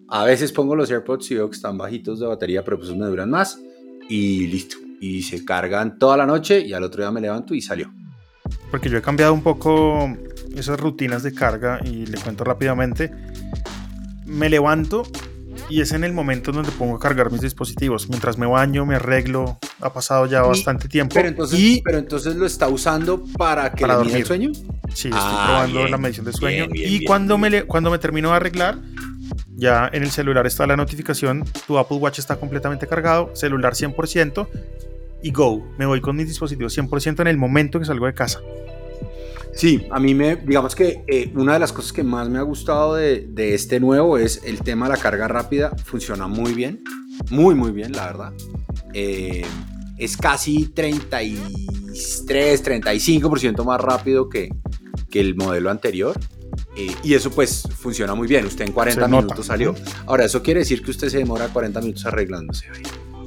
[0.07, 3.05] A veces pongo los AirPods y veo que están bajitos de batería, pero pues me
[3.07, 3.59] duran más.
[4.07, 4.77] Y listo.
[5.01, 7.91] Y se cargan toda la noche y al otro día me levanto y salió.
[8.71, 10.15] Porque yo he cambiado un poco
[10.55, 13.11] esas rutinas de carga y le cuento rápidamente.
[14.25, 15.03] Me levanto
[15.69, 18.09] y es en el momento donde pongo a cargar mis dispositivos.
[18.09, 21.13] Mientras me baño, me arreglo, ha pasado ya bastante tiempo.
[21.13, 24.17] Pero entonces, pero entonces lo está usando para que para dormir.
[24.17, 24.51] el sueño.
[24.93, 26.67] Sí, estoy ah, probando la medición de sueño.
[26.73, 28.79] y cuando, me cuando me termino de arreglar,
[29.55, 34.47] ya en el celular está la notificación, tu Apple Watch está completamente cargado, celular 100%
[35.23, 35.65] y go.
[35.77, 38.41] Me voy con mis dispositivos 100% en el momento que salgo de casa.
[39.55, 42.41] Sí, a mí me, digamos que eh, una de las cosas que más me ha
[42.41, 45.71] gustado de, este nuevo es el tema de la carga rápida.
[45.85, 46.83] Funciona muy bien,
[47.29, 48.33] muy, muy bien, la verdad.
[48.97, 49.45] Eh,
[49.97, 54.49] es casi 33, 35% más rápido que,
[55.09, 56.17] que el modelo anterior.
[56.77, 58.45] Eh, y eso pues funciona muy bien.
[58.45, 59.75] Usted en 40 minutos salió.
[60.05, 62.67] Ahora, eso quiere decir que usted se demora 40 minutos arreglándose.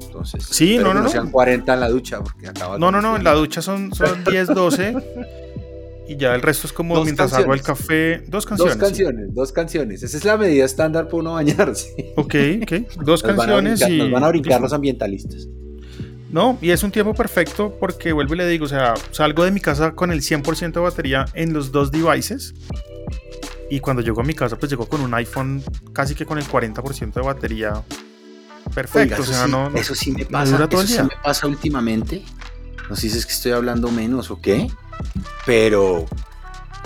[0.07, 1.09] Entonces, sí, no, no, no.
[1.11, 4.25] sean 40 en la ducha porque acaba No, no, no, en la ducha son, son
[4.25, 4.95] 10, 12.
[6.09, 8.23] y ya el resto es como mientras hago el café.
[8.27, 8.79] Dos canciones.
[8.79, 10.03] Dos canciones, dos canciones.
[10.03, 11.95] Esa es la medida estándar para uno bañarse.
[12.17, 12.73] Ok, ok.
[13.05, 13.99] Dos canciones y.
[13.99, 15.47] Nos van a brincar los ambientalistas.
[16.31, 19.51] No, y es un tiempo perfecto porque vuelvo y le digo, o sea, salgo de
[19.51, 22.55] mi casa con el 100% de batería en los dos devices.
[23.71, 26.45] Y cuando llego a mi casa, pues llego con un iPhone casi que con el
[26.45, 27.83] 40% de batería.
[28.75, 32.23] Perfecto, o sea, no, Eso sí me pasa, eso sí me pasa últimamente.
[32.89, 34.69] No sé si es que estoy hablando menos o qué
[35.47, 36.07] pero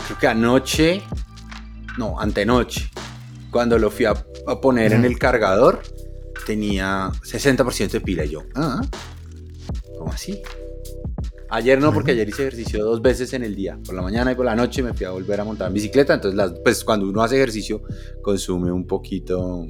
[0.06, 1.02] creo que anoche,
[1.98, 2.88] no, antenoche,
[3.50, 4.14] cuando lo fui a,
[4.46, 5.82] a poner en el cargador,
[6.46, 8.24] tenía 60% de pila.
[8.24, 8.80] Y yo, ah,
[9.98, 10.40] ¿cómo así?
[11.50, 14.34] Ayer no, porque ayer hice ejercicio dos veces en el día, por la mañana y
[14.34, 17.06] por la noche me fui a volver a montar en bicicleta, entonces las, pues cuando
[17.06, 17.82] uno hace ejercicio
[18.22, 19.66] consume un poquito,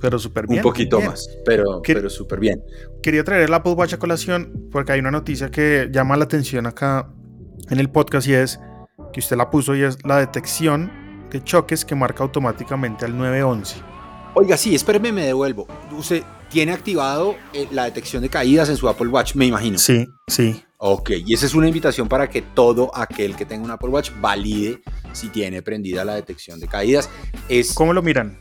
[0.00, 0.60] Pero súper bien.
[0.60, 1.10] un poquito bien.
[1.10, 2.62] más, pero, ¿Qué- pero súper bien.
[3.02, 6.64] Quería traer el Apple Watch a colación porque hay una noticia que llama la atención
[6.66, 7.12] acá
[7.70, 8.60] en el podcast y es
[9.12, 10.90] que usted la puso y es la detección
[11.30, 13.76] de choques que marca automáticamente al 911.
[14.34, 15.66] Oiga, sí, espéreme, me devuelvo.
[15.92, 19.78] Usted tiene activado eh, la detección de caídas en su Apple Watch, me imagino.
[19.78, 20.62] Sí, sí.
[20.78, 24.10] Ok, y esa es una invitación para que todo aquel que tenga un Apple Watch
[24.20, 27.08] valide si tiene prendida la detección de caídas.
[27.48, 28.38] Es ¿Cómo lo miran?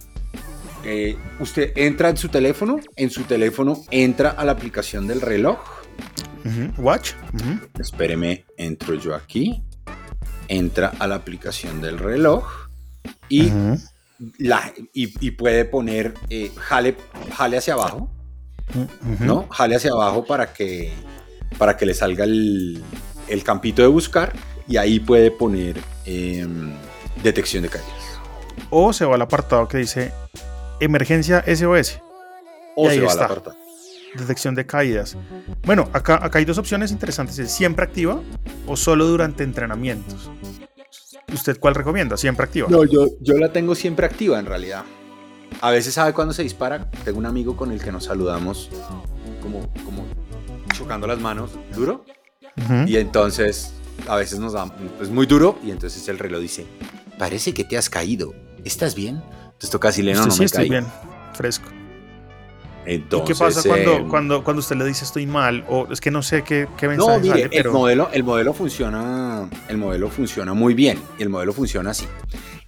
[0.84, 5.60] eh, usted entra en su teléfono, en su teléfono entra a la aplicación del reloj.
[6.78, 7.14] Watch.
[7.80, 9.64] Espéreme, entro yo aquí.
[10.48, 12.46] Entra a la aplicación del reloj
[13.30, 13.52] y,
[14.38, 16.98] la, y, y puede poner eh, jale,
[17.36, 18.10] jale hacia abajo.
[19.20, 19.48] ¿no?
[19.50, 20.92] Jale hacia abajo para que,
[21.58, 22.84] para que le salga el,
[23.28, 24.34] el campito de buscar
[24.68, 26.72] y ahí puede poner em,
[27.24, 27.90] detección de caídas.
[28.70, 30.12] O se va al apartado que dice
[30.80, 32.00] emergencia SOS,
[32.76, 33.20] O Y ahí se va está.
[33.20, 33.58] la apartado.
[34.16, 35.18] Detección de caídas.
[35.64, 37.40] Bueno, acá, acá hay dos opciones interesantes.
[37.40, 38.22] ¿Es siempre activa
[38.68, 40.30] o solo durante entrenamientos?
[41.34, 42.18] ¿Usted cuál recomienda?
[42.18, 42.68] Siempre activa.
[42.70, 44.84] No, yo, yo la tengo siempre activa en realidad.
[45.62, 46.90] A veces sabe cuándo se dispara.
[47.06, 48.70] Tengo un amigo con el que nos saludamos
[49.42, 50.06] como, como
[50.74, 52.06] chocando las manos duro.
[52.86, 53.74] Y entonces
[54.08, 54.66] a veces nos da
[54.98, 56.66] pues, muy duro y entonces el reloj dice,
[57.18, 58.34] parece que te has caído.
[58.64, 59.22] ¿Estás bien?
[59.46, 60.70] Entonces toca decirle, no, no sí me estoy caí.
[60.70, 60.86] bien,
[61.34, 61.70] fresco.
[62.86, 65.64] Entonces, ¿Y qué pasa cuando, eh, cuando, cuando usted le dice estoy mal?
[65.70, 68.24] O es que no sé qué, qué No, mensaje mire, sale, el, pero modelo, el
[68.24, 69.50] modelo funciona.
[69.68, 71.00] El modelo funciona muy bien.
[71.20, 72.06] Y el modelo funciona así.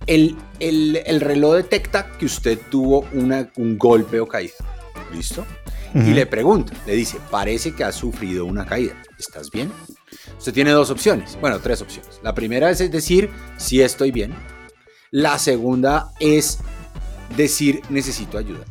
[0.06, 4.54] El, el- el reloj detecta que usted tuvo una- un golpe o caída.
[5.14, 5.46] ¿Listo?
[5.96, 6.08] Ujú.
[6.08, 8.94] Y le pregunta, le dice, parece que has sufrido una caída.
[9.18, 9.72] ¿Estás bien?
[10.38, 11.38] Usted tiene dos opciones.
[11.40, 12.20] Bueno, tres opciones.
[12.24, 14.34] La primera es decir, sí estoy bien.
[15.12, 16.60] La segunda es
[17.38, 18.66] decir, necesito ayuda.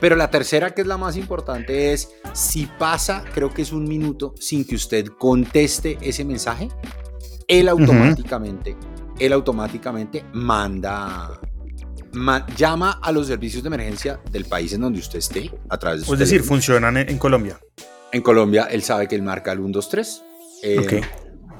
[0.00, 3.84] Pero la tercera, que es la más importante, es si pasa, creo que es un
[3.84, 6.68] minuto, sin que usted conteste ese mensaje,
[7.48, 8.76] él automáticamente,
[9.18, 11.40] él automáticamente manda,
[12.12, 16.00] ma- llama a los servicios de emergencia del país en donde usted esté, a través
[16.00, 17.58] de su es decir, funcionan en, en Colombia.
[18.12, 20.22] En Colombia, él sabe que él marca el 123.
[20.62, 20.92] eh, Ok.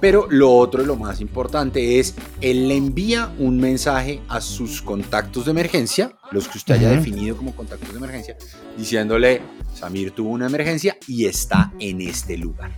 [0.00, 4.80] Pero lo otro, y lo más importante es, él le envía un mensaje a sus
[4.80, 8.37] contactos de emergencia, los que usted haya definido como contactos de emergencia,
[8.76, 9.42] diciéndole,
[9.74, 12.70] Samir tuvo una emergencia y está en este lugar.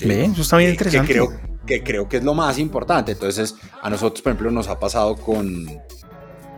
[0.00, 1.12] Ve, Eso está bien que interesante.
[1.12, 1.32] creo,
[1.66, 3.12] que creo que es lo más importante.
[3.12, 5.66] Entonces, a nosotros, por ejemplo, nos ha pasado con,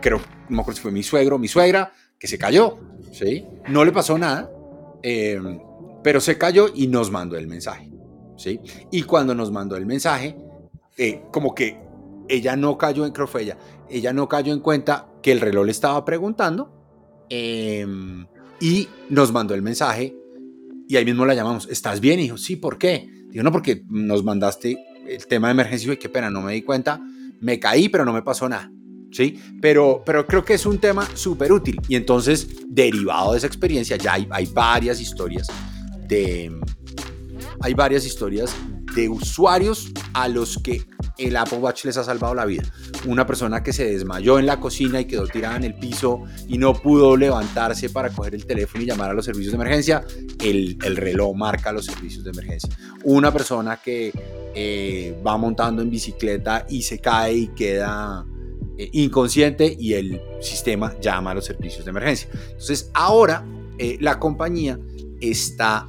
[0.01, 0.17] creo,
[0.49, 2.77] no me acuerdo si fue mi suegro o mi suegra, que se cayó,
[3.11, 3.45] ¿sí?
[3.67, 4.49] No le pasó nada,
[5.03, 5.39] eh,
[6.03, 7.90] pero se cayó y nos mandó el mensaje,
[8.91, 10.35] Y cuando nos mandó el mensaje,
[10.97, 11.79] eh, como que
[12.27, 13.55] ella no cayó en, fue
[13.89, 17.85] ella, no cayó en cuenta que el reloj le estaba preguntando eh,
[18.59, 20.15] y nos mandó el mensaje
[20.91, 22.19] y ahí mismo la llamamos, ¿estás bien?
[22.19, 23.09] Y dijo, sí, ¿por qué?
[23.29, 24.77] Digo, no, porque nos mandaste
[25.07, 26.99] el tema de emergencia y qué pena, no me di cuenta,
[27.39, 28.69] me caí, pero no me pasó nada.
[29.09, 29.39] ¿Sí?
[29.61, 31.79] Pero, pero creo que es un tema súper útil.
[31.87, 35.47] Y entonces, derivado de esa experiencia, ya hay, hay varias historias
[36.09, 36.59] de.
[37.63, 38.55] Hay varias historias
[38.95, 40.83] de usuarios a los que
[41.17, 42.63] el Apple Watch les ha salvado la vida.
[43.05, 46.57] Una persona que se desmayó en la cocina y quedó tirada en el piso y
[46.57, 50.03] no pudo levantarse para coger el teléfono y llamar a los servicios de emergencia,
[50.43, 52.69] el, el reloj marca los servicios de emergencia.
[53.03, 54.11] Una persona que
[54.53, 58.25] eh, va montando en bicicleta y se cae y queda
[58.77, 62.29] eh, inconsciente y el sistema llama a los servicios de emergencia.
[62.49, 63.45] Entonces ahora
[63.77, 64.79] eh, la compañía
[65.21, 65.87] está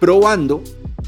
[0.00, 0.62] probando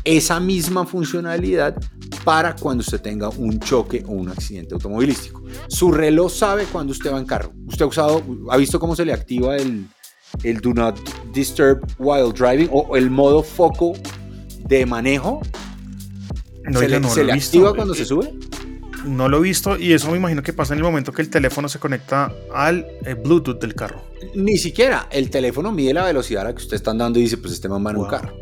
[0.05, 1.77] esa misma funcionalidad
[2.25, 5.43] para cuando usted tenga un choque o un accidente automovilístico.
[5.69, 7.53] Su reloj sabe cuando usted va en carro.
[7.67, 9.87] Usted ha usado, ha visto cómo se le activa el,
[10.43, 10.99] el Do Not
[11.33, 13.93] Disturb While Driving o el modo foco
[14.69, 15.41] de manejo.
[16.65, 17.75] No, ¿Se le, no se lo le he activa visto.
[17.77, 18.33] cuando Eh, se sube?
[19.07, 21.31] No lo he visto y eso me imagino que pasa en el momento que el
[21.31, 24.03] teléfono se conecta al eh, Bluetooth del carro.
[24.35, 25.07] Ni siquiera.
[25.13, 27.69] El teléfono mide la velocidad a la que usted está andando y dice, pues este
[27.69, 28.11] man va en un Wow.
[28.11, 28.37] carro.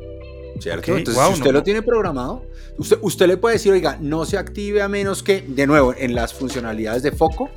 [0.60, 0.96] ¿Cierto?
[0.96, 1.64] Entonces, wow, si usted no, lo no.
[1.64, 2.46] tiene programado,
[2.78, 6.14] usted, usted le puede decir, oiga, no se active a menos que, de nuevo, en
[6.14, 7.50] las funcionalidades de foco,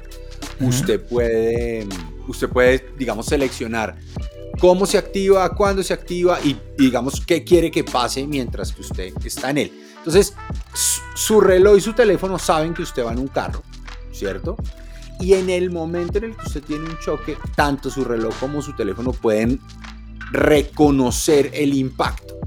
[0.59, 1.87] usted puede,
[2.27, 3.97] usted puede, digamos, seleccionar
[4.59, 9.13] cómo se activa, cuándo se activa y, digamos, qué quiere que pase mientras que usted
[9.23, 9.71] está en él.
[9.97, 10.33] Entonces,
[11.15, 13.61] su reloj y su teléfono saben que usted va en un carro,
[14.11, 14.55] ¿cierto?
[15.19, 18.61] Y en el momento en el que usted tiene un choque, tanto su reloj como
[18.61, 19.59] su teléfono pueden
[20.31, 22.39] reconocer el impacto.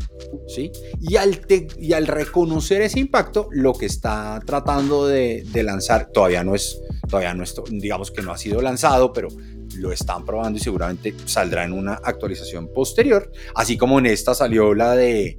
[0.46, 0.70] ¿Sí?
[1.00, 1.40] Y, al
[1.78, 7.34] y al reconocer ese impacto, lo que está tratando de, lanzar todavía no es, todavía
[7.34, 9.28] no digamos que no ha sido lanzado, pero
[9.76, 14.74] lo están probando y seguramente saldrá en una actualización posterior, así como en esta salió
[14.74, 15.38] la de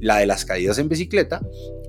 [0.00, 1.40] la de las caídas en bicicleta,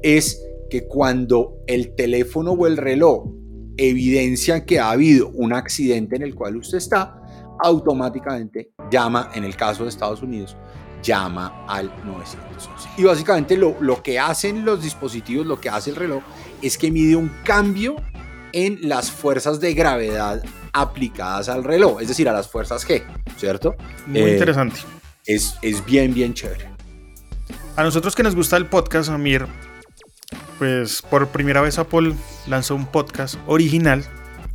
[0.02, 3.30] es que cuando el teléfono o el reloj
[3.78, 7.22] evidencia que ha habido un accidente en el cual usted está,
[7.64, 10.56] automáticamente llama, en el caso de Estados Unidos,
[11.02, 12.90] llama al 911.
[12.98, 16.24] Y básicamente lo, lo que hacen los dispositivos, lo que hace el reloj,
[16.62, 17.96] es que mide un cambio
[18.54, 20.44] en las fuerzas de gravedad
[20.74, 23.04] aplicadas al reloj, es decir, a las fuerzas G,
[23.38, 23.76] ¿cierto?
[24.08, 24.80] Muy eh, interesante.
[25.26, 26.70] Es, es bien, bien chévere.
[27.76, 29.46] A nosotros que nos gusta el podcast, Amir,
[30.58, 32.14] pues por primera vez Apple
[32.48, 34.06] lanzó un podcast original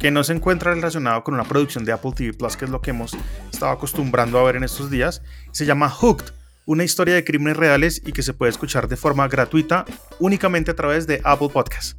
[0.01, 2.81] que no se encuentra relacionado con una producción de Apple TV Plus, que es lo
[2.81, 3.17] que hemos
[3.53, 5.23] estado acostumbrando a ver en estos días.
[5.53, 6.33] Se llama Hooked,
[6.67, 9.85] una historia de crímenes reales y que se puede escuchar de forma gratuita
[10.19, 11.97] únicamente a través de Apple Podcasts.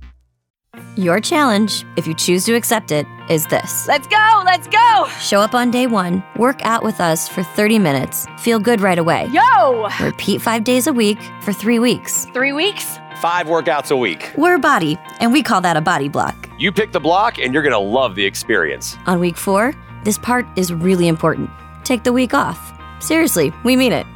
[0.96, 3.88] Your challenge, if you choose to accept it, is this.
[3.88, 5.08] Let's go, let's go!
[5.20, 9.00] Show up on day one, work out with us for 30 minutes, feel good right
[9.00, 9.30] away.
[9.32, 9.90] Yo!
[10.00, 12.26] Repeat five days a week for three weeks.
[12.34, 13.01] Three weeks?
[13.22, 14.32] Five workouts a week.
[14.36, 16.50] We're a Body, and we call that a body block.
[16.58, 18.98] You pick the block, and you're gonna love the experience.
[19.06, 21.48] On week four, this part is really important.
[21.84, 22.74] Take the week off.
[23.00, 24.08] Seriously, we mean it.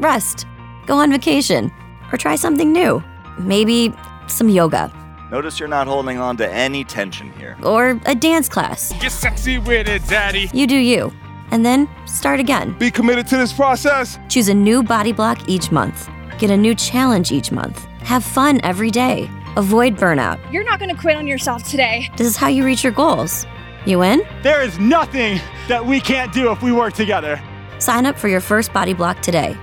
[0.00, 0.44] Rest,
[0.86, 1.72] go on vacation,
[2.10, 3.00] or try something new.
[3.38, 3.94] Maybe
[4.26, 4.92] some yoga.
[5.30, 7.56] Notice you're not holding on to any tension here.
[7.62, 8.92] Or a dance class.
[9.00, 10.50] Get sexy with it, Daddy.
[10.52, 11.12] You do you.
[11.52, 12.76] And then start again.
[12.76, 14.18] Be committed to this process.
[14.28, 16.10] Choose a new body block each month.
[16.40, 17.87] Get a new challenge each month.
[18.02, 19.30] Have fun every day.
[19.56, 20.38] Avoid burnout.
[20.52, 22.10] You're not going to quit on yourself today.
[22.16, 23.46] This is how you reach your goals.
[23.86, 24.22] You win?
[24.42, 27.40] There is nothing that we can't do if we work together.
[27.78, 29.56] Sign up for your first body block today.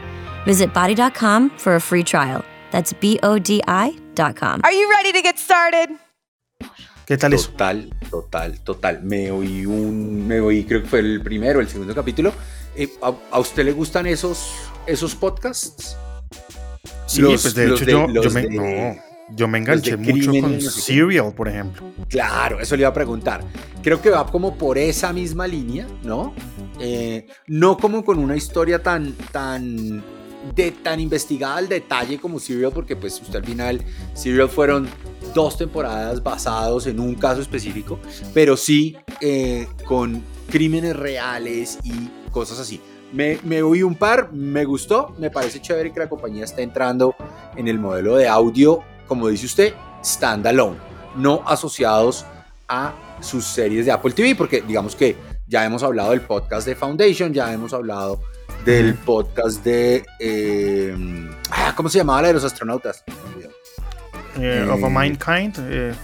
[0.45, 2.43] Visit body.com for a free trial.
[2.71, 4.61] That's B O D I.com.
[4.63, 5.89] Are you ready to get started?
[7.05, 7.51] ¿Qué tal eso?
[7.51, 9.03] Total, total, total.
[9.03, 12.33] Me oí un, me oí, creo que fue el primero, el segundo capítulo.
[12.75, 14.51] Eh, ¿a, ¿a, usted le gustan esos,
[14.87, 15.95] esos podcasts?
[17.05, 20.31] Sí, los, pues de hecho de, yo, yo, me, de, no, yo me enganché mucho
[20.39, 21.83] con Serial, por ejemplo.
[22.09, 23.43] Claro, eso le iba a preguntar.
[23.81, 26.33] Creo que va como por esa misma línea, ¿no?
[26.79, 30.03] Eh, no como con una historia tan, tan
[30.55, 33.81] de tan investigada al detalle como Serial, porque pues usted al final,
[34.13, 34.87] Serial fueron
[35.33, 37.99] dos temporadas basados en un caso específico,
[38.33, 42.79] pero sí eh, con crímenes reales y cosas así.
[43.15, 47.15] Me, me, oí un par, me gustó, me parece chévere que la compañía esté entrando
[47.55, 50.75] en el modelo de audio, como dice usted, standalone,
[51.15, 52.25] no asociados
[52.67, 55.15] a sus series de Apple TV, porque digamos que
[55.47, 58.19] ya hemos hablado del podcast de Foundation, ya hemos hablado
[58.65, 60.03] del podcast de.
[60.19, 60.93] Eh,
[61.51, 63.03] ah, ¿Cómo se llamaba la de los astronautas?
[64.37, 65.95] Eh, of a Mankind.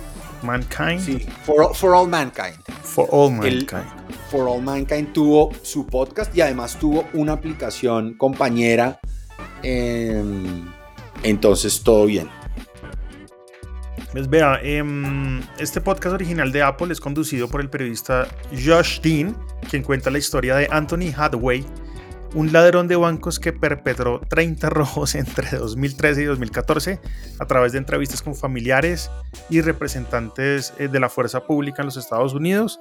[0.43, 0.99] Mankind.
[0.99, 2.57] Sí, for, for, All Mankind.
[2.83, 3.73] For All Mankind.
[3.73, 8.99] El, for All Mankind tuvo su podcast y además tuvo una aplicación compañera.
[9.63, 10.65] Em,
[11.23, 12.29] entonces, todo bien.
[14.11, 14.83] Pues vea, eh,
[15.57, 19.37] este podcast original de Apple es conducido por el periodista Josh Dean,
[19.69, 21.65] quien cuenta la historia de Anthony Hathaway,
[22.33, 26.99] un ladrón de bancos que perpetró 30 robos entre 2013 y 2014
[27.39, 29.09] a través de entrevistas con familiares
[29.49, 32.79] y representantes eh, de la fuerza pública en los Estados Unidos.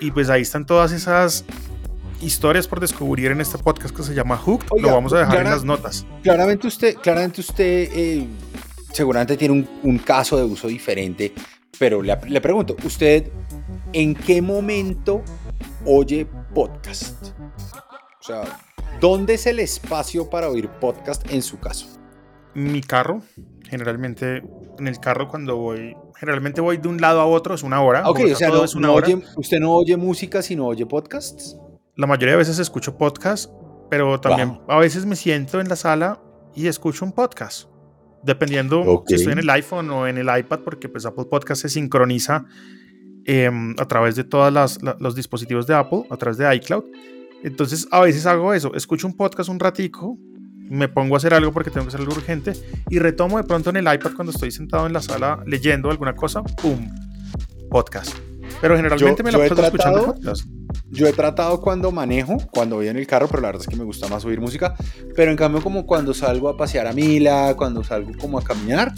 [0.00, 1.44] Y pues ahí están todas esas
[2.20, 4.64] historias por descubrir en este podcast que se llama Hook.
[4.80, 6.06] Lo vamos a dejar en las notas.
[6.22, 8.26] Claramente usted, claramente usted eh,
[8.92, 11.32] seguramente tiene un, un, caso de uso diferente,
[11.78, 13.30] pero le, le pregunto, ¿usted
[13.92, 15.22] en qué momento
[15.84, 17.34] oye podcast?
[18.24, 18.58] O sea,
[19.02, 21.86] ¿dónde es el espacio para oír podcast en su caso?
[22.54, 23.20] Mi carro,
[23.68, 24.42] generalmente
[24.78, 28.08] en el carro cuando voy, generalmente voy de un lado a otro, es una hora.
[28.08, 29.08] Ok, o sea, no, es una no hora.
[29.08, 31.58] Oye, ¿usted no oye música sino oye podcasts?
[31.96, 33.50] La mayoría de veces escucho podcast,
[33.90, 34.64] pero también wow.
[34.68, 36.18] a veces me siento en la sala
[36.54, 37.68] y escucho un podcast.
[38.22, 39.18] Dependiendo okay.
[39.18, 42.46] si estoy en el iPhone o en el iPad, porque pues Apple Podcast se sincroniza
[43.26, 46.84] eh, a través de todos los dispositivos de Apple, a través de iCloud.
[47.44, 50.18] Entonces a veces hago eso, escucho un podcast un ratico,
[50.70, 52.54] me pongo a hacer algo porque tengo que hacer algo urgente
[52.88, 56.16] y retomo de pronto en el iPad cuando estoy sentado en la sala leyendo alguna
[56.16, 56.88] cosa, ¡pum!
[57.70, 58.16] Podcast.
[58.62, 60.46] Pero generalmente yo, me la paso escuchando podcast.
[60.90, 63.76] Yo he tratado cuando manejo, cuando voy en el carro, pero la verdad es que
[63.76, 64.74] me gusta más oír música.
[65.14, 68.94] Pero en cambio, como cuando salgo a pasear a Mila, cuando salgo como a caminar,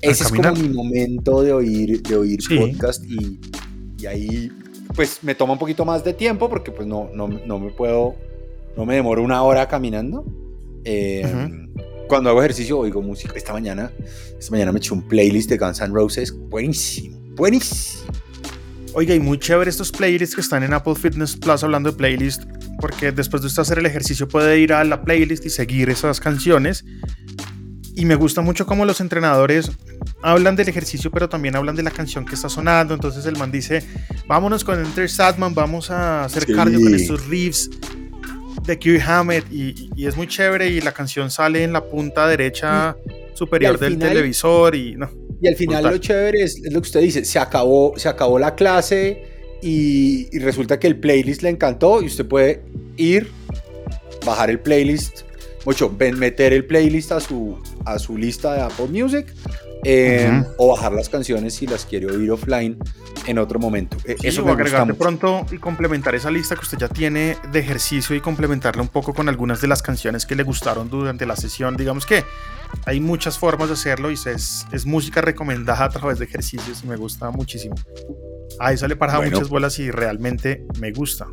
[0.00, 2.56] ese es como mi momento de oír, de oír sí.
[2.56, 3.38] podcast y,
[3.98, 4.50] y ahí
[4.94, 8.14] pues me toma un poquito más de tiempo porque pues no, no, no me puedo,
[8.76, 10.24] no me demoro una hora caminando.
[10.84, 11.68] Eh,
[12.08, 13.34] Cuando hago ejercicio oigo música.
[13.36, 13.92] Esta mañana,
[14.38, 16.32] esta mañana me eché un playlist de Guns N' Roses.
[16.32, 18.12] Buenísimo, buenísimo.
[18.94, 22.42] Oiga, y muy chévere estos playlists que están en Apple Fitness Plus hablando de playlist,
[22.80, 26.18] porque después de usted hacer el ejercicio puede ir a la playlist y seguir esas
[26.18, 26.84] canciones.
[27.96, 29.70] Y me gusta mucho cómo los entrenadores
[30.22, 32.94] hablan del ejercicio, pero también hablan de la canción que está sonando.
[32.94, 33.82] Entonces el man dice,
[34.26, 36.52] vámonos con Enter Sadman, vamos a hacer Sí.
[36.54, 37.68] cardio con estos riffs
[38.64, 39.44] de Kirk Hammett.
[39.52, 42.96] Y, y es muy chévere y la canción sale en la punta derecha
[43.34, 45.10] superior del final- televisor y no.
[45.42, 45.92] Y al final Brutal.
[45.94, 49.24] lo chévere es, es lo que usted dice, se acabó, se acabó la clase
[49.62, 52.62] y, y resulta que el playlist le encantó y usted puede
[52.98, 53.30] ir,
[54.24, 55.22] bajar el playlist,
[55.66, 59.32] mucho, ven- meter el playlist a su, a su lista de Apple Music
[59.84, 60.50] eh, Ujú.
[60.58, 62.76] o bajar las canciones si las quiere oír offline
[63.26, 63.96] en otro momento.
[64.04, 67.36] Eh, Sí, Eso me agregar de pronto y complementar esa lista que usted ya tiene
[67.52, 71.24] de ejercicio y complementarla un poco con algunas de las canciones que le gustaron durante
[71.26, 71.76] la sesión.
[71.76, 72.24] Digamos que
[72.86, 76.86] hay muchas formas de hacerlo y es, es música recomendada a través de ejercicios y
[76.86, 77.74] me gusta muchísimo.
[78.58, 79.32] A eso le para Bueno.
[79.32, 81.26] muchas bolas y realmente me gusta.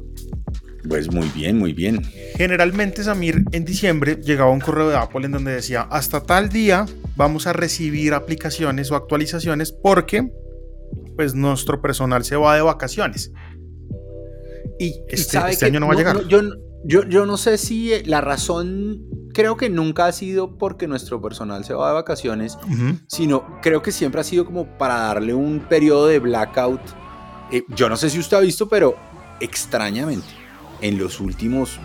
[0.88, 2.02] Pues muy bien, muy bien.
[2.38, 6.86] Generalmente, Samir, en diciembre llegaba un correo de Apple en donde decía, hasta tal día
[7.16, 10.30] vamos a recibir aplicaciones o actualizaciones porque
[11.16, 13.32] pues nuestro personal se va de vacaciones.
[14.80, 16.28] Y, y Este- este año no va a llegar.
[16.28, 16.42] yo,
[16.86, 19.02] yo, yo no sé si la razón,
[19.34, 22.58] creo que nunca ha sido porque nuestro personal se va de vacaciones,
[23.08, 26.82] sino creo que siempre ha sido como para darle un periodo de blackout.
[27.52, 28.96] Eh, yo no sé si usted ha visto, pero
[29.40, 30.26] extrañamente,
[30.82, 31.80] en los últimos,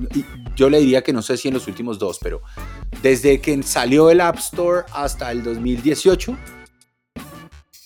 [0.56, 2.42] yo le diría que no sé si en los últimos dos, pero
[3.02, 6.36] desde que salió el App Store hasta el 2018,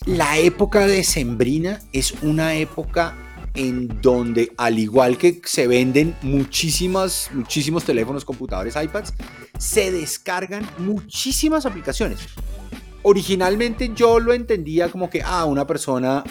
[0.05, 3.15] la época de Sembrina es una época
[3.55, 9.13] en donde, al igual que se venden muchísimas, muchísimos teléfonos, computadores, iPads,
[9.57, 12.19] se descargan muchísimas aplicaciones.
[13.01, 16.23] Originalmente yo lo entendía como que, ah, una persona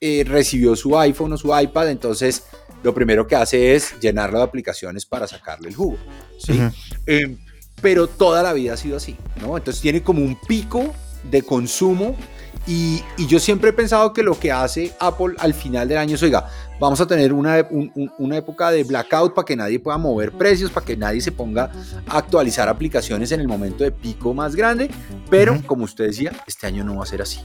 [0.00, 2.44] eh, recibió su iPhone o su iPad, entonces
[2.82, 5.96] lo primero que hace es llenarlo de aplicaciones para sacarle el jugo.
[6.38, 6.52] ¿sí?
[6.52, 6.72] Ujú.
[7.06, 7.36] Eh,
[7.82, 9.56] pero toda la vida ha sido así, ¿no?
[9.56, 10.94] Entonces tiene como un pico
[11.30, 12.14] de consumo
[12.66, 16.14] y, y yo siempre he pensado que lo que hace Apple al final del año
[16.14, 16.46] es, oiga,
[16.78, 20.32] vamos a tener una, un- un- una época de blackout para que nadie pueda mover
[20.32, 21.70] precios, para que nadie se ponga
[22.06, 24.90] a actualizar aplicaciones en el momento de pico más grande,
[25.30, 25.62] pero Ujú.
[25.66, 27.40] como usted decía, este año no va a ser así.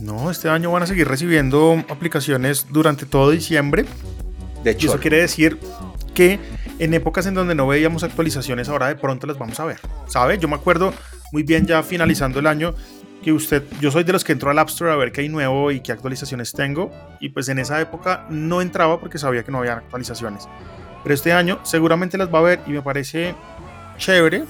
[0.00, 3.84] No, este año van a seguir recibiendo aplicaciones durante todo diciembre.
[4.64, 5.58] De Y hecho, eso quiere decir
[6.14, 6.38] que
[6.78, 9.78] en épocas en donde no veíamos actualizaciones, ahora de pronto las vamos a ver.
[10.08, 10.38] ¿Sabe?
[10.38, 10.92] Yo me acuerdo
[11.32, 12.74] muy bien ya finalizando el año
[13.22, 15.28] que usted, yo soy de los que entro al App Store a ver qué hay
[15.28, 16.90] nuevo y qué actualizaciones tengo.
[17.20, 20.48] Y pues en esa época no entraba porque sabía que no había actualizaciones.
[21.02, 23.34] Pero este año seguramente las va a ver y me parece
[23.96, 24.44] chévere.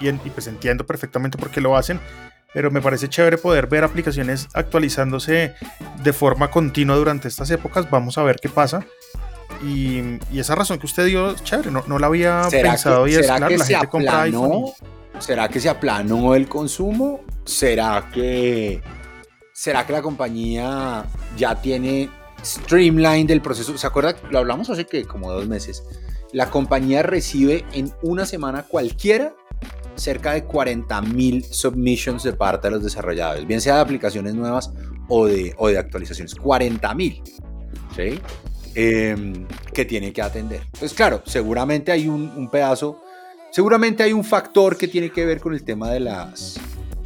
[0.00, 2.00] Y, en- y pues entiendo perfectamente por qué lo hacen.
[2.52, 5.54] Pero me parece chévere poder ver aplicaciones actualizándose
[6.02, 7.90] de forma continua durante estas épocas.
[7.90, 8.84] Vamos a ver qué pasa.
[9.62, 13.12] Y, y esa razón que usted dio, chévere, no, no la había ¿será pensado que,
[13.12, 14.44] y es será claro, que la se gente compra iPhone.
[14.44, 14.72] aplanó?
[15.20, 17.20] ¿Será que se aplanó el consumo?
[17.44, 18.82] ¿Será que,
[19.52, 21.04] ¿Será que la compañía
[21.36, 22.10] ya tiene
[22.44, 23.76] streamline del proceso?
[23.78, 24.16] ¿Se acuerda?
[24.30, 25.84] Lo hablamos hace que como dos meses.
[26.32, 29.34] La compañía recibe en una semana cualquiera
[29.94, 34.72] cerca de 40 mil submissions de parte de los desarrolladores, bien sea de aplicaciones nuevas
[35.08, 36.34] o de, o de actualizaciones.
[36.34, 37.22] 40 mil.
[37.94, 38.20] ¿sí?
[38.74, 40.62] Em, que tiene que atender.
[40.64, 43.02] Entonces, claro, seguramente hay un, un pedazo,
[43.50, 46.58] seguramente hay un factor que tiene que ver con el tema de las,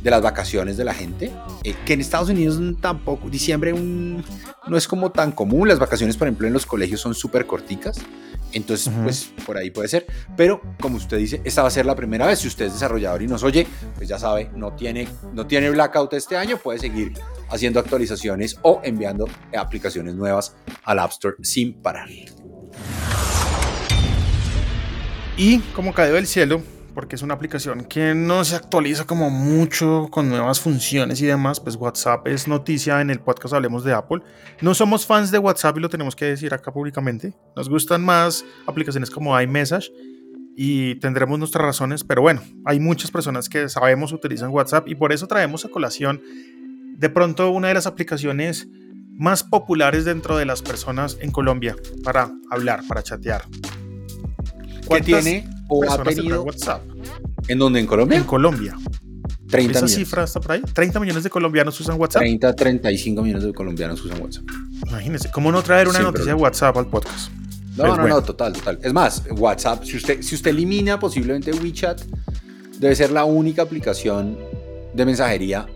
[0.03, 1.33] de las vacaciones de la gente,
[1.65, 4.25] eh, que en Estados Unidos tampoco, diciembre un-
[4.69, 7.99] no es como tan común, las vacaciones, por ejemplo, en los colegios son súper corticas,
[8.53, 9.03] entonces, Ujú.
[9.03, 12.27] pues por ahí puede ser, pero como usted dice, esta va a ser la primera
[12.27, 15.69] vez, si usted es desarrollador y nos oye, pues ya sabe, no tiene, no tiene
[15.71, 17.13] blackout este año, puede seguir
[17.51, 22.09] haciendo actualizaciones o enviando aplicaciones nuevas al App Store sin parar.
[25.37, 26.63] Y como cayó del cielo,
[26.99, 31.61] porque es una aplicación que no se actualiza como mucho con nuevas funciones y demás,
[31.61, 34.21] pues WhatsApp es noticia en el podcast Hablemos de Apple.
[34.63, 37.35] No somos fans de WhatsApp y lo tenemos que decir acá públicamente.
[37.55, 39.93] Nos gustan más aplicaciones como iMessage
[40.57, 45.13] y tendremos nuestras razones, pero bueno, hay muchas personas que sabemos utilizan WhatsApp y por
[45.13, 46.21] eso traemos a colación
[46.97, 48.67] de pronto una de las aplicaciones
[49.13, 53.45] más populares dentro de las personas en Colombia para hablar, para chatear.
[54.89, 56.83] ¿Qué ¿Cuántas tiene o ha tenido WhatsApp
[57.49, 58.19] en donde en Colombia?
[58.19, 58.77] en Colombia.
[59.49, 59.95] 30 Esa millones.
[59.95, 60.63] cifra está por ahí.
[60.75, 62.21] 30 millones de colombianos usan WhatsApp.
[62.21, 64.45] 30, 35 millones de colombianos usan WhatsApp.
[64.89, 66.41] Imagínense, ¿cómo no traer una Sin noticia de.
[66.41, 67.31] WhatsApp al podcast?
[67.31, 68.09] No, Pues no, bueno.
[68.17, 68.79] no, total, total.
[68.83, 72.03] Es más, WhatsApp, si usted, si usted elimina posiblemente WeChat,
[72.79, 74.37] debe ser la única aplicación
[74.95, 75.67] de mensajería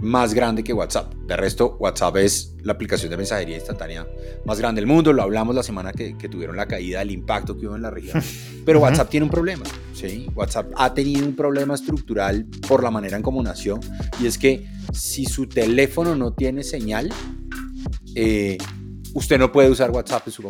[0.00, 1.14] más grande que WhatsApp.
[1.14, 4.06] De resto, WhatsApp es la aplicación de mensajería instantánea
[4.44, 5.12] más grande del mundo.
[5.12, 7.90] Lo hablamos la semana que, que tuvieron la caída, el impacto que hubo en la
[7.90, 8.22] región.
[8.64, 10.26] Pero WhatsApp tiene un problema, ¿sí?
[10.34, 13.80] WhatsApp ha tenido un problema estructural por la manera en cómo nació.
[14.20, 17.10] Y es que si su teléfono no tiene señal,
[18.14, 18.58] eh,
[19.14, 20.42] usted no puede usar WhatsApp en su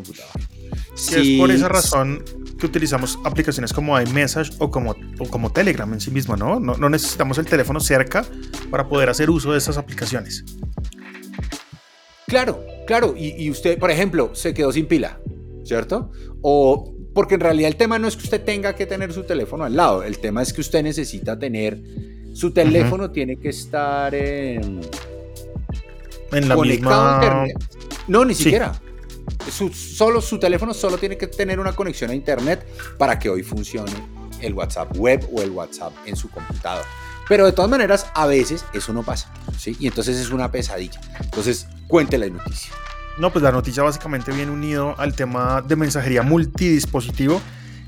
[1.09, 2.24] es por esa razón
[2.59, 6.61] que utilizamos aplicaciones como iMessage o como, o como Telegram en sí mismo, ¿no?
[6.61, 6.76] ¿no?
[6.76, 8.24] No necesitamos el teléfono cerca
[8.70, 10.44] para poder hacer uso de estas aplicaciones.
[12.26, 13.14] Claro, claro.
[13.16, 15.18] Y, y usted, por ejemplo, se quedó sin pila,
[15.64, 16.12] ¿cierto?
[16.42, 19.64] O porque en realidad el tema no es que usted tenga que tener su teléfono
[19.64, 21.82] al lado, el tema es que usted necesita tener,
[22.34, 24.80] su teléfono tiene que estar en,
[26.32, 27.24] En la conectado a misma...
[27.48, 27.57] internet.
[28.07, 28.44] No, ni Sí.
[28.44, 28.80] siquiera.
[29.51, 32.66] Su, solo, su teléfono solo tiene que tener una conexión a internet
[32.99, 33.93] para que hoy funcione
[34.41, 36.84] el WhatsApp web o el WhatsApp en su computador.
[37.28, 39.76] Pero de todas maneras, a veces eso no pasa, ¿sí?
[39.78, 41.01] Y entonces es una pesadilla.
[41.20, 42.74] Entonces, cuente la noticia.
[43.18, 47.41] No, pues la noticia básicamente viene unido al tema de mensajería multidispositivo,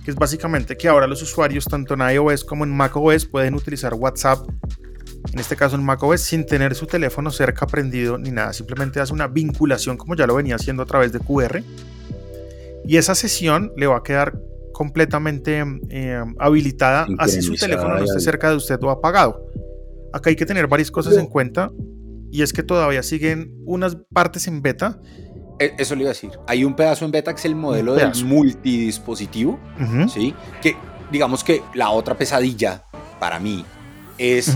[0.05, 3.95] que es básicamente que ahora los usuarios, tanto en iOS como en macOS, pueden utilizar
[3.95, 4.47] WhatsApp,
[5.33, 8.53] en este caso en macOS, sin tener su teléfono cerca prendido ni nada.
[8.53, 11.63] Simplemente hace una vinculación, como ya lo venía haciendo a través de QR.
[12.85, 14.35] Y esa sesión le va a quedar
[14.73, 19.47] completamente eh, habilitada, así su teléfono no esté cerca de usted o apagado.
[20.13, 21.71] Acá hay que tener varias cosas en cuenta.
[22.31, 24.99] Y es que todavía siguen unas partes en beta
[25.59, 26.31] E- Eso le iba a decir.
[26.49, 29.61] Hay un pedazo en beta que es el modelo del multidispositivo,
[30.13, 30.35] ¿sí?
[30.63, 30.75] Que
[31.13, 32.85] digamos que la otra pesadilla
[33.21, 33.65] para mí
[34.19, 34.49] es.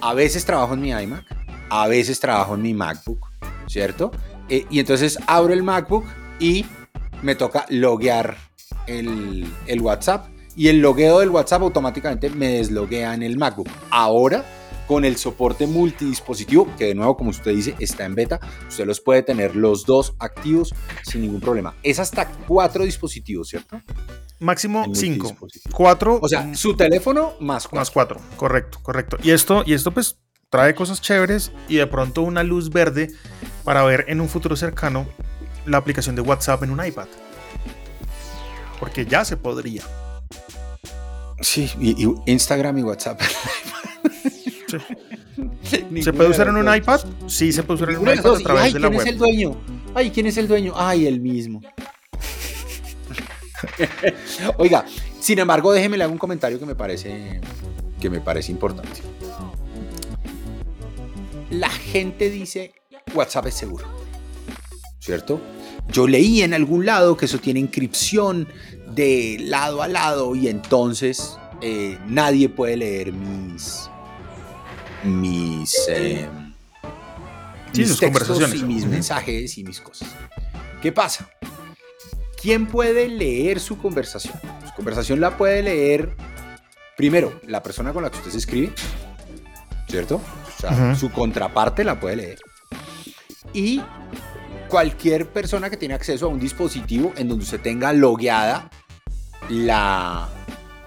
[0.00, 1.24] A veces trabajo en mi iMac,
[1.70, 3.28] a veces trabajo en mi MacBook,
[3.66, 4.10] ¿cierto?
[4.48, 6.04] Eh, y entonces abro el MacBook
[6.38, 6.64] y
[7.22, 8.36] me toca loguear
[8.86, 13.68] el, el WhatsApp y el logueo del WhatsApp automáticamente me desloguea en el MacBook.
[13.90, 14.44] Ahora,
[14.86, 19.00] con el soporte multidispositivo, que de nuevo, como usted dice, está en beta, usted los
[19.00, 21.74] puede tener los dos activos sin ningún problema.
[21.82, 23.80] Es hasta cuatro dispositivos, ¿cierto?
[24.40, 25.16] Máximo En 5.
[25.24, 25.76] multidispositivo.
[25.76, 27.78] 4 O sea, su teléfono más cuatro.
[27.80, 28.20] más 4.
[28.36, 29.16] Correcto, correcto.
[29.22, 30.18] Y esto, y esto pues
[30.50, 33.10] trae cosas chéveres y de pronto una luz verde
[33.64, 35.06] para ver en un futuro cercano
[35.64, 37.06] la aplicación de WhatsApp en un iPad.
[38.78, 39.82] Porque ya se podría.
[41.40, 43.20] Sí, y, y Instagram y WhatsApp.
[46.02, 47.00] ¿Se puede usar en un iPad?
[47.26, 48.40] Sí, se puede usar en un iPad dos.
[48.40, 49.12] a través ay, de la ¿quién es web.
[49.12, 49.56] el dueño?
[49.94, 50.72] Ay, ¿quién es el dueño?
[50.76, 51.60] Ay, el mismo.
[54.58, 54.84] Oiga,
[55.20, 57.40] sin embargo, déjeme le hago un comentario que me parece
[58.00, 59.00] que me parece importante.
[61.50, 62.72] La gente dice
[63.14, 63.86] WhatsApp es seguro,
[64.98, 65.40] ¿cierto?
[65.88, 68.48] Yo leí en algún lado que eso tiene inscripción
[68.94, 73.88] de lado a lado y entonces eh, nadie puede leer mis
[75.04, 76.28] mis eh,
[77.72, 78.60] Sí, mis sus textos conversaciones.
[78.60, 80.08] y mis mensajes y mis cosas.
[80.82, 81.28] ¿Qué pasa?
[82.46, 84.38] ¿Quién puede leer su conversación?
[84.64, 86.16] Su conversación la puede leer
[86.96, 88.72] primero la persona con la que usted se escribe,
[89.88, 90.20] ¿cierto?
[90.56, 92.38] O sea, su contraparte la puede leer.
[93.52, 93.82] Y
[94.68, 98.70] cualquier persona que tiene acceso a un dispositivo en donde usted tenga logueada
[99.48, 100.28] la,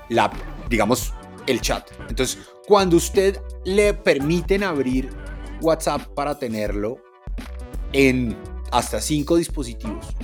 [0.07, 0.32] la
[0.70, 1.14] digamos,
[1.45, 1.91] el chat.
[2.07, 2.38] Entonces,
[2.68, 5.10] cuando usted le permiten abrir
[5.60, 7.03] WhatsApp para tenerlo
[7.91, 8.38] en
[8.72, 10.16] hasta cinco dispositivos,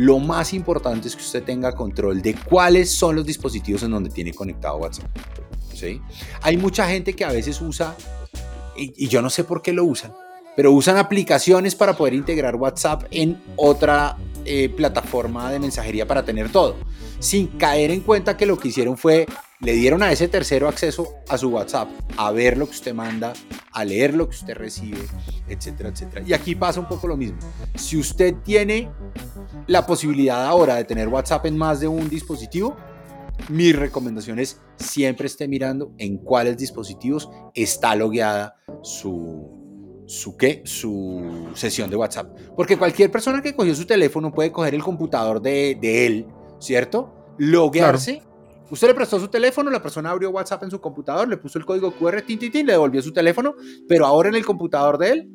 [0.00, 4.08] lo más importante es que usted tenga control de cuáles son los dispositivos en donde
[4.08, 5.06] tiene conectado WhatsApp.
[5.74, 6.00] ¿sí?
[6.40, 7.94] Hay mucha gente que a veces usa,
[8.74, 10.14] y, y yo no sé por qué lo usan,
[10.56, 14.16] pero usan aplicaciones para poder integrar WhatsApp en otra
[14.52, 16.74] eh, plataforma de mensajería para tener todo,
[17.20, 19.24] sin caer en cuenta que lo que hicieron fue,
[19.60, 23.32] le dieron a ese tercero acceso a su WhatsApp, a ver lo que usted manda,
[23.70, 24.98] a leer lo que usted recibe,
[25.46, 26.24] etcétera, etcétera.
[26.26, 27.38] Y aquí pasa un poco lo mismo.
[27.76, 28.90] Si usted tiene
[29.68, 32.76] la posibilidad ahora de tener WhatsApp en más de un dispositivo,
[33.50, 39.59] mi recomendación es siempre esté mirando en cuáles dispositivos está logueada su,
[40.10, 40.60] su, ¿qué?
[40.64, 42.36] su sesión de WhatsApp.
[42.56, 46.26] Porque cualquier persona que cogió su teléfono puede coger el computador de, de él,
[46.58, 47.14] ¿cierto?
[47.38, 48.20] Loguearse.
[48.70, 51.64] Usted le prestó su teléfono, la persona abrió WhatsApp en su computador, le puso el
[51.64, 53.54] código QR, tin, tin, tin, le devolvió su teléfono,
[53.88, 55.30] pero ahora en el computador de él,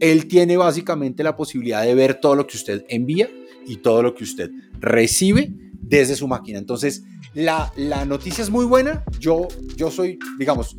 [0.00, 3.28] él tiene básicamente la posibilidad de ver todo lo que usted envía
[3.66, 4.50] y todo lo que usted
[4.80, 6.58] recibe desde su máquina.
[6.58, 7.04] Entonces,
[7.34, 9.04] la, la noticia es muy buena.
[9.20, 9.46] Yo,
[9.76, 10.74] yo soy, digamos,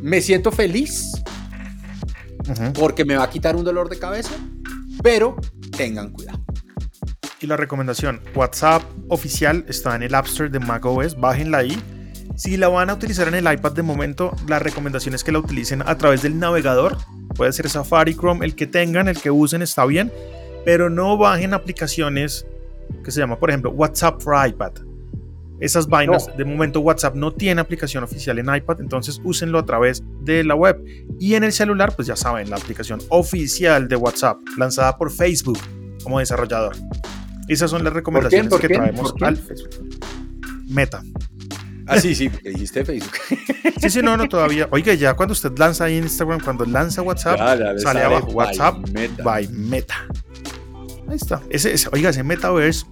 [0.00, 1.12] me siento feliz
[2.78, 4.34] Porque me va a quitar un dolor de cabeza.
[5.02, 5.36] pero
[5.76, 6.44] tengan cuidado.
[7.40, 11.78] Y la recomendación, WhatsApp oficial está en el App Store de macOS, bájenla ahí.
[12.36, 15.40] Si la van a utilizar en el iPad de momento, la recomendación es que la
[15.40, 16.96] utilicen a través del navegador.
[17.36, 20.10] Puede ser Safari, Chrome, el que tengan, el que usen está bien,
[20.64, 22.46] pero no bajen aplicaciones
[23.04, 24.72] que se llama, por ejemplo, WhatsApp for iPad.
[25.60, 26.34] Esas vainas, No.
[26.36, 30.54] de momento WhatsApp no tiene aplicación oficial en iPad, entonces úsenlo a través de la
[30.54, 30.82] web.
[31.20, 35.58] Y en el celular, pues ya saben, la aplicación oficial de WhatsApp, lanzada por Facebook
[36.02, 36.76] como desarrollador.
[37.48, 38.74] Esas son las recomendaciones ¿Por que qué?
[38.74, 39.70] traemos al Facebook.
[40.68, 41.02] Meta.
[41.86, 43.12] Ah, sí, sí, porque dijiste Facebook.
[43.80, 44.66] Sí, sí, no, no, todavía.
[44.70, 48.26] Oiga, ya cuando usted lanza ahí en Instagram, cuando lanza WhatsApp, Ya, sale sale abajo
[48.28, 49.22] by WhatsApp Meta.
[49.22, 49.94] by Meta.
[51.08, 51.42] Ahí está.
[51.50, 52.86] Ese, ese- oiga, ese Metaverse,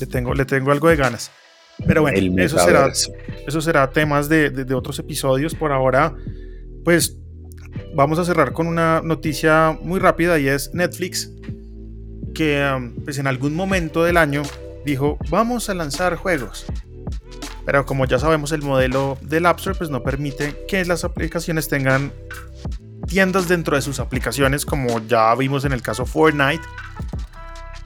[0.00, 1.30] le tengo, le tengo algo de ganas.
[1.86, 2.90] Pero bueno, El eso será,
[3.46, 5.54] eso será temas de, de- de otros episodios.
[5.54, 6.14] Por ahora,
[6.84, 7.16] pues
[7.94, 11.30] vamos a cerrar con una noticia muy rápida y es Netflix,
[12.34, 14.42] que um, pues en algún momento del año
[14.84, 16.66] dijo, vamos a lanzar juegos.
[17.66, 21.68] Pero como ya sabemos, el modelo del App Store pues no permite que las aplicaciones
[21.68, 22.12] tengan
[23.06, 26.62] tiendas dentro de sus aplicaciones, como ya vimos en el caso Fortnite.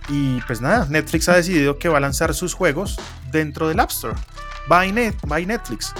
[0.09, 2.99] Y pues nada, Netflix ha decidido que va a lanzar sus juegos
[3.31, 4.15] dentro del App Store.
[4.69, 5.93] By, Net, by Netflix.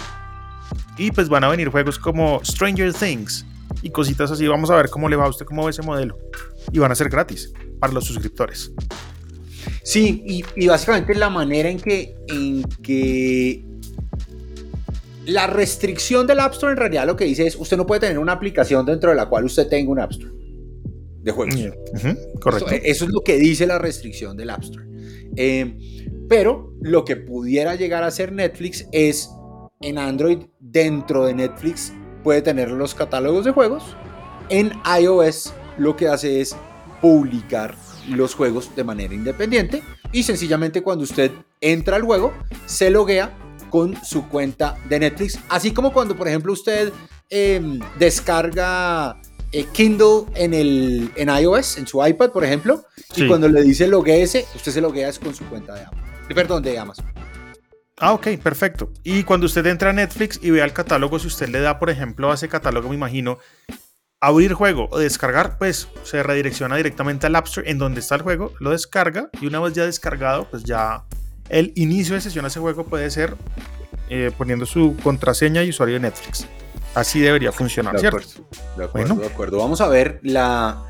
[0.97, 3.45] Y pues van a venir juegos como Stranger Things
[3.83, 4.47] y cositas así.
[4.47, 6.19] Vamos a ver cómo le va a usted, cómo ve ese modelo.
[6.73, 8.73] Y van a ser gratis para los suscriptores.
[9.83, 13.65] Sí, y, y básicamente la manera en que, en que
[15.27, 18.19] la restricción del App Store en realidad lo que dice es, usted no puede tener
[18.19, 20.33] una aplicación dentro de la cual usted tenga un App Store
[21.21, 21.55] de juegos.
[21.55, 22.71] Ujú, correcto.
[22.71, 24.87] Eso, eso es lo que dice la restricción del App Store.
[25.37, 29.31] Eh, pero lo que pudiera llegar a ser Netflix es
[29.81, 31.93] en Android, dentro de Netflix,
[32.25, 33.85] puede tener los catálogos de juegos.
[34.49, 36.57] En iOS lo que hace es
[37.01, 37.75] publicar
[38.09, 42.33] los juegos de manera independiente y sencillamente cuando usted entra al juego,
[42.67, 43.37] se loguea
[43.71, 45.39] con su cuenta de Netflix.
[45.49, 46.93] Así como cuando, por ejemplo, usted
[47.31, 47.61] eh,
[47.99, 49.21] descarga
[49.53, 52.83] eh, Kindle en, el, en iOS, en su iPad, por ejemplo,
[53.15, 53.27] y Sí.
[53.29, 56.09] cuando le dice logueese, usted se loguea con su cuenta de Amazon.
[56.29, 57.07] Eh, Perdón, de Amazon.
[58.01, 58.93] Ah, ok, perfecto.
[59.03, 61.91] Y cuando usted entra a Netflix y ve el catálogo, si usted le da, por
[61.91, 63.39] ejemplo, a ese catálogo, me imagino,
[64.21, 68.23] abrir juego o descargar, pues se redirecciona directamente al App Store en donde está el
[68.23, 71.05] juego, lo descarga y una vez ya descargado, pues ya
[71.49, 73.37] el inicio de sesión a ese juego puede ser
[74.11, 76.47] eh, poniendo su contraseña y usuario de Netflix.
[76.95, 78.19] Así debería funcionar, De ¿cierto?
[78.19, 79.15] acuerdo, de acuerdo, Bueno.
[79.23, 79.59] de acuerdo.
[79.59, 80.85] Vamos a ver la...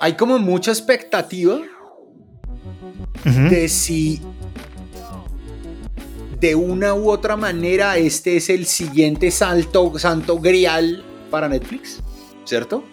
[0.00, 1.58] Hay como mucha expectativa
[3.24, 4.20] de si
[6.40, 12.00] de una u otra manera este es el siguiente salto, santo grial para Netflix,
[12.44, 12.84] ¿cierto?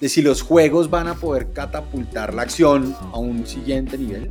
[0.00, 4.30] De si los juegos van a poder catapultar la acción a un siguiente nivel.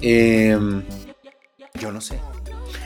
[0.00, 0.82] Em,
[1.78, 2.18] yo no sé.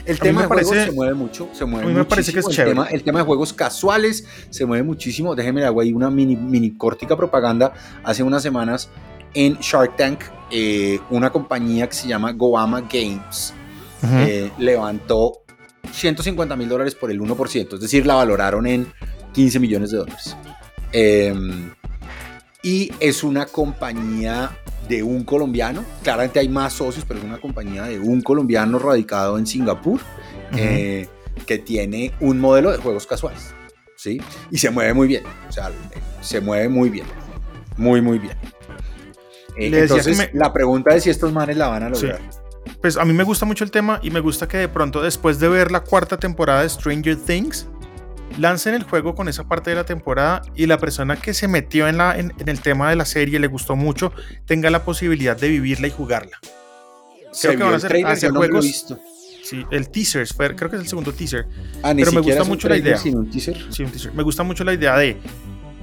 [0.05, 2.45] El tema de juegos se mueve mucho, se mueve a mí me parece que es
[2.45, 2.69] muchísimo.
[2.69, 2.87] el, chévere.
[2.87, 5.35] tema, el tema de juegos casuales se mueve muchísimo.
[5.35, 7.73] Déjenme le hago ahí una mini, mini cortica propaganda.
[8.03, 8.89] Hace unas semanas
[9.33, 13.53] en Shark Tank, eh, una compañía que se llama Goama Games
[14.03, 15.43] Eh, levantó
[15.91, 18.87] 150 mil dólares por el 1%, es decir, la valoraron en
[19.33, 20.35] 15 millones de dólares.
[20.93, 21.33] Eh,
[22.63, 24.51] y es una compañía
[24.89, 29.37] de un colombiano, claramente hay más socios, pero es una compañía de un colombiano radicado
[29.37, 29.99] en Singapur,
[30.55, 31.07] eh,
[31.45, 33.53] que tiene un modelo de juegos casuales,
[33.95, 34.21] ¿sí?
[34.49, 35.71] Y se mueve muy bien, o sea,
[36.21, 37.05] se mueve muy bien,
[37.77, 38.37] muy, muy bien.
[39.57, 42.07] Eh, entonces, me- la pregunta es si estos manes la van a Sí.
[42.81, 45.39] Pues a mí me gusta mucho el tema y me gusta que de pronto después
[45.39, 47.67] de ver la cuarta temporada de Stranger Things,
[48.37, 51.87] lancen el juego con esa parte de la temporada y la persona que se metió
[51.87, 54.11] en, la, en, en el tema de la serie, le gustó mucho,
[54.45, 56.37] tenga la posibilidad de vivirla y jugarla.
[57.31, 57.73] Se Creo que vio van
[58.05, 58.99] a hacer no juegos- visto.
[59.43, 61.47] Sí, el teaser, fue- creo que es el segundo teaser.
[61.81, 62.97] Ah, pero me gusta mucho la idea.
[62.97, 63.57] sino un teaser.
[63.71, 64.13] Sí, un teaser.
[64.13, 65.15] Me gusta mucho la idea de,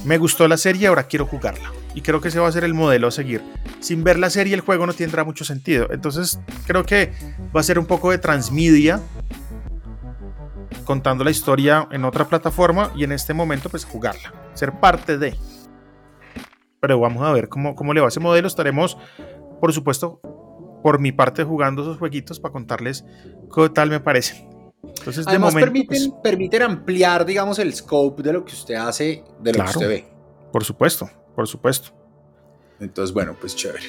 [0.05, 1.73] me gustó la serie, ahora quiero jugarla.
[1.95, 3.43] Y creo que ese va a ser el modelo a seguir.
[3.81, 5.89] Sin ver la serie, el juego no tendrá mucho sentido.
[5.91, 7.13] Entonces, creo que
[7.55, 9.01] va a ser un poco de transmedia,
[10.85, 15.37] contando la historia en otra plataforma y en este momento, pues jugarla, ser parte de.
[16.81, 18.47] Pero vamos a ver cómo, cómo le va ese modelo.
[18.47, 18.99] Estaremos,
[19.61, 20.21] por supuesto,
[20.83, 23.05] por mi parte, jugando esos jueguitos para contarles
[23.55, 24.54] qué tal me parece.
[25.05, 28.75] Entonces, de Además, momento, permiten, pues, permiten ampliar, digamos, el scope de lo que usted
[28.77, 29.71] hace, de lo Claro.
[29.73, 30.05] que usted ve.
[30.51, 31.91] por supuesto, por supuesto.
[32.81, 33.85] Entonces, bueno, pues chévere.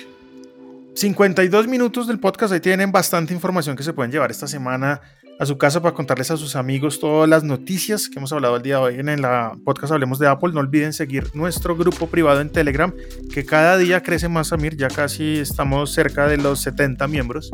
[0.93, 5.01] 52 minutos del podcast, ahí tienen bastante información que se pueden llevar esta semana
[5.39, 8.61] a su casa para contarles a sus amigos todas las noticias que hemos hablado el
[8.61, 9.21] día de hoy en el
[9.65, 10.53] podcast Hablemos de Apple.
[10.53, 12.93] No olviden seguir nuestro grupo privado en Telegram,
[13.33, 14.77] que cada día crece más, Samir.
[14.77, 17.51] Ya casi estamos cerca de los 70 miembros.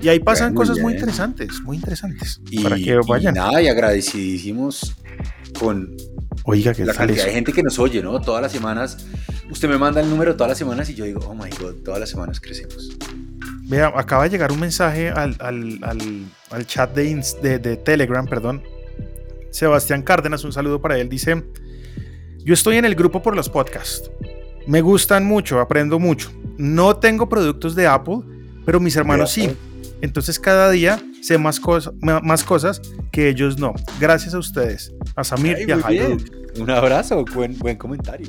[0.00, 0.98] Y ahí pasan Muy cosas muy bien.
[1.00, 2.40] interesantes, muy interesantes.
[2.50, 3.34] Y, para que vayan.
[3.34, 4.94] y nada, y agradecidísimos
[5.58, 5.96] con
[6.44, 7.26] Oiga, ¿qué la cantidad eso?
[7.28, 8.20] de gente que nos oye, ¿no?
[8.20, 9.06] Todas las semanas.
[9.50, 11.98] Usted me manda el número todas las semanas y yo digo, oh my god, todas
[12.00, 12.90] las semanas crecemos.
[13.68, 18.26] Vea, acaba de llegar un mensaje al, al- al- al chat de, de- de Telegram,
[18.26, 18.62] perdón.
[19.50, 21.08] Sebastián Cárdenas, un saludo para él.
[21.08, 21.42] Dice:
[22.44, 24.10] Yo estoy en el grupo por los podcasts.
[24.66, 26.30] Me gustan mucho, aprendo mucho.
[26.58, 28.18] No tengo productos de Apple,
[28.64, 29.50] pero mis hermanos sí.
[30.02, 32.80] Entonces cada día sé más, cosas ma- más cosas
[33.12, 33.74] que ellos no.
[34.00, 36.16] Gracias a ustedes, a Samir Ay, y a Jairo.
[36.58, 38.28] Un abrazo, buen, buen comentario.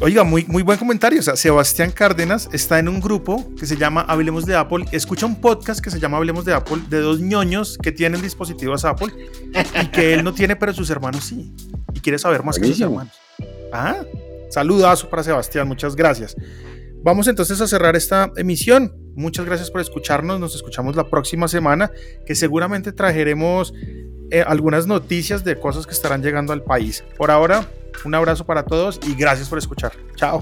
[0.00, 1.20] Oiga, muy, muy buen comentario.
[1.20, 4.84] O sea, Sebastián Cárdenas está en un grupo que se llama Hablemos de Apple.
[4.90, 8.84] Escucha un podcast que se llama Hablemos de Apple de dos ñoños que tienen dispositivos
[8.84, 9.12] Apple
[9.80, 11.54] y que él no tiene, pero sus hermanos sí.
[11.94, 13.00] Y quiere saber más que sus Buenísimo.
[13.00, 13.14] hermanos.
[13.72, 13.96] Ah,
[14.50, 15.68] saludazo para Sebastián.
[15.68, 16.34] Muchas gracias.
[17.04, 18.94] Vamos entonces a cerrar esta emisión.
[19.14, 20.38] Muchas gracias por escucharnos.
[20.38, 21.90] Nos escuchamos la próxima semana,
[22.26, 23.74] que seguramente trajeremos
[24.30, 27.04] eh, algunas noticias de cosas que estarán llegando al país.
[27.16, 27.68] Por ahora,
[28.04, 29.92] un abrazo para todos y gracias por escuchar.
[30.16, 30.40] Chao.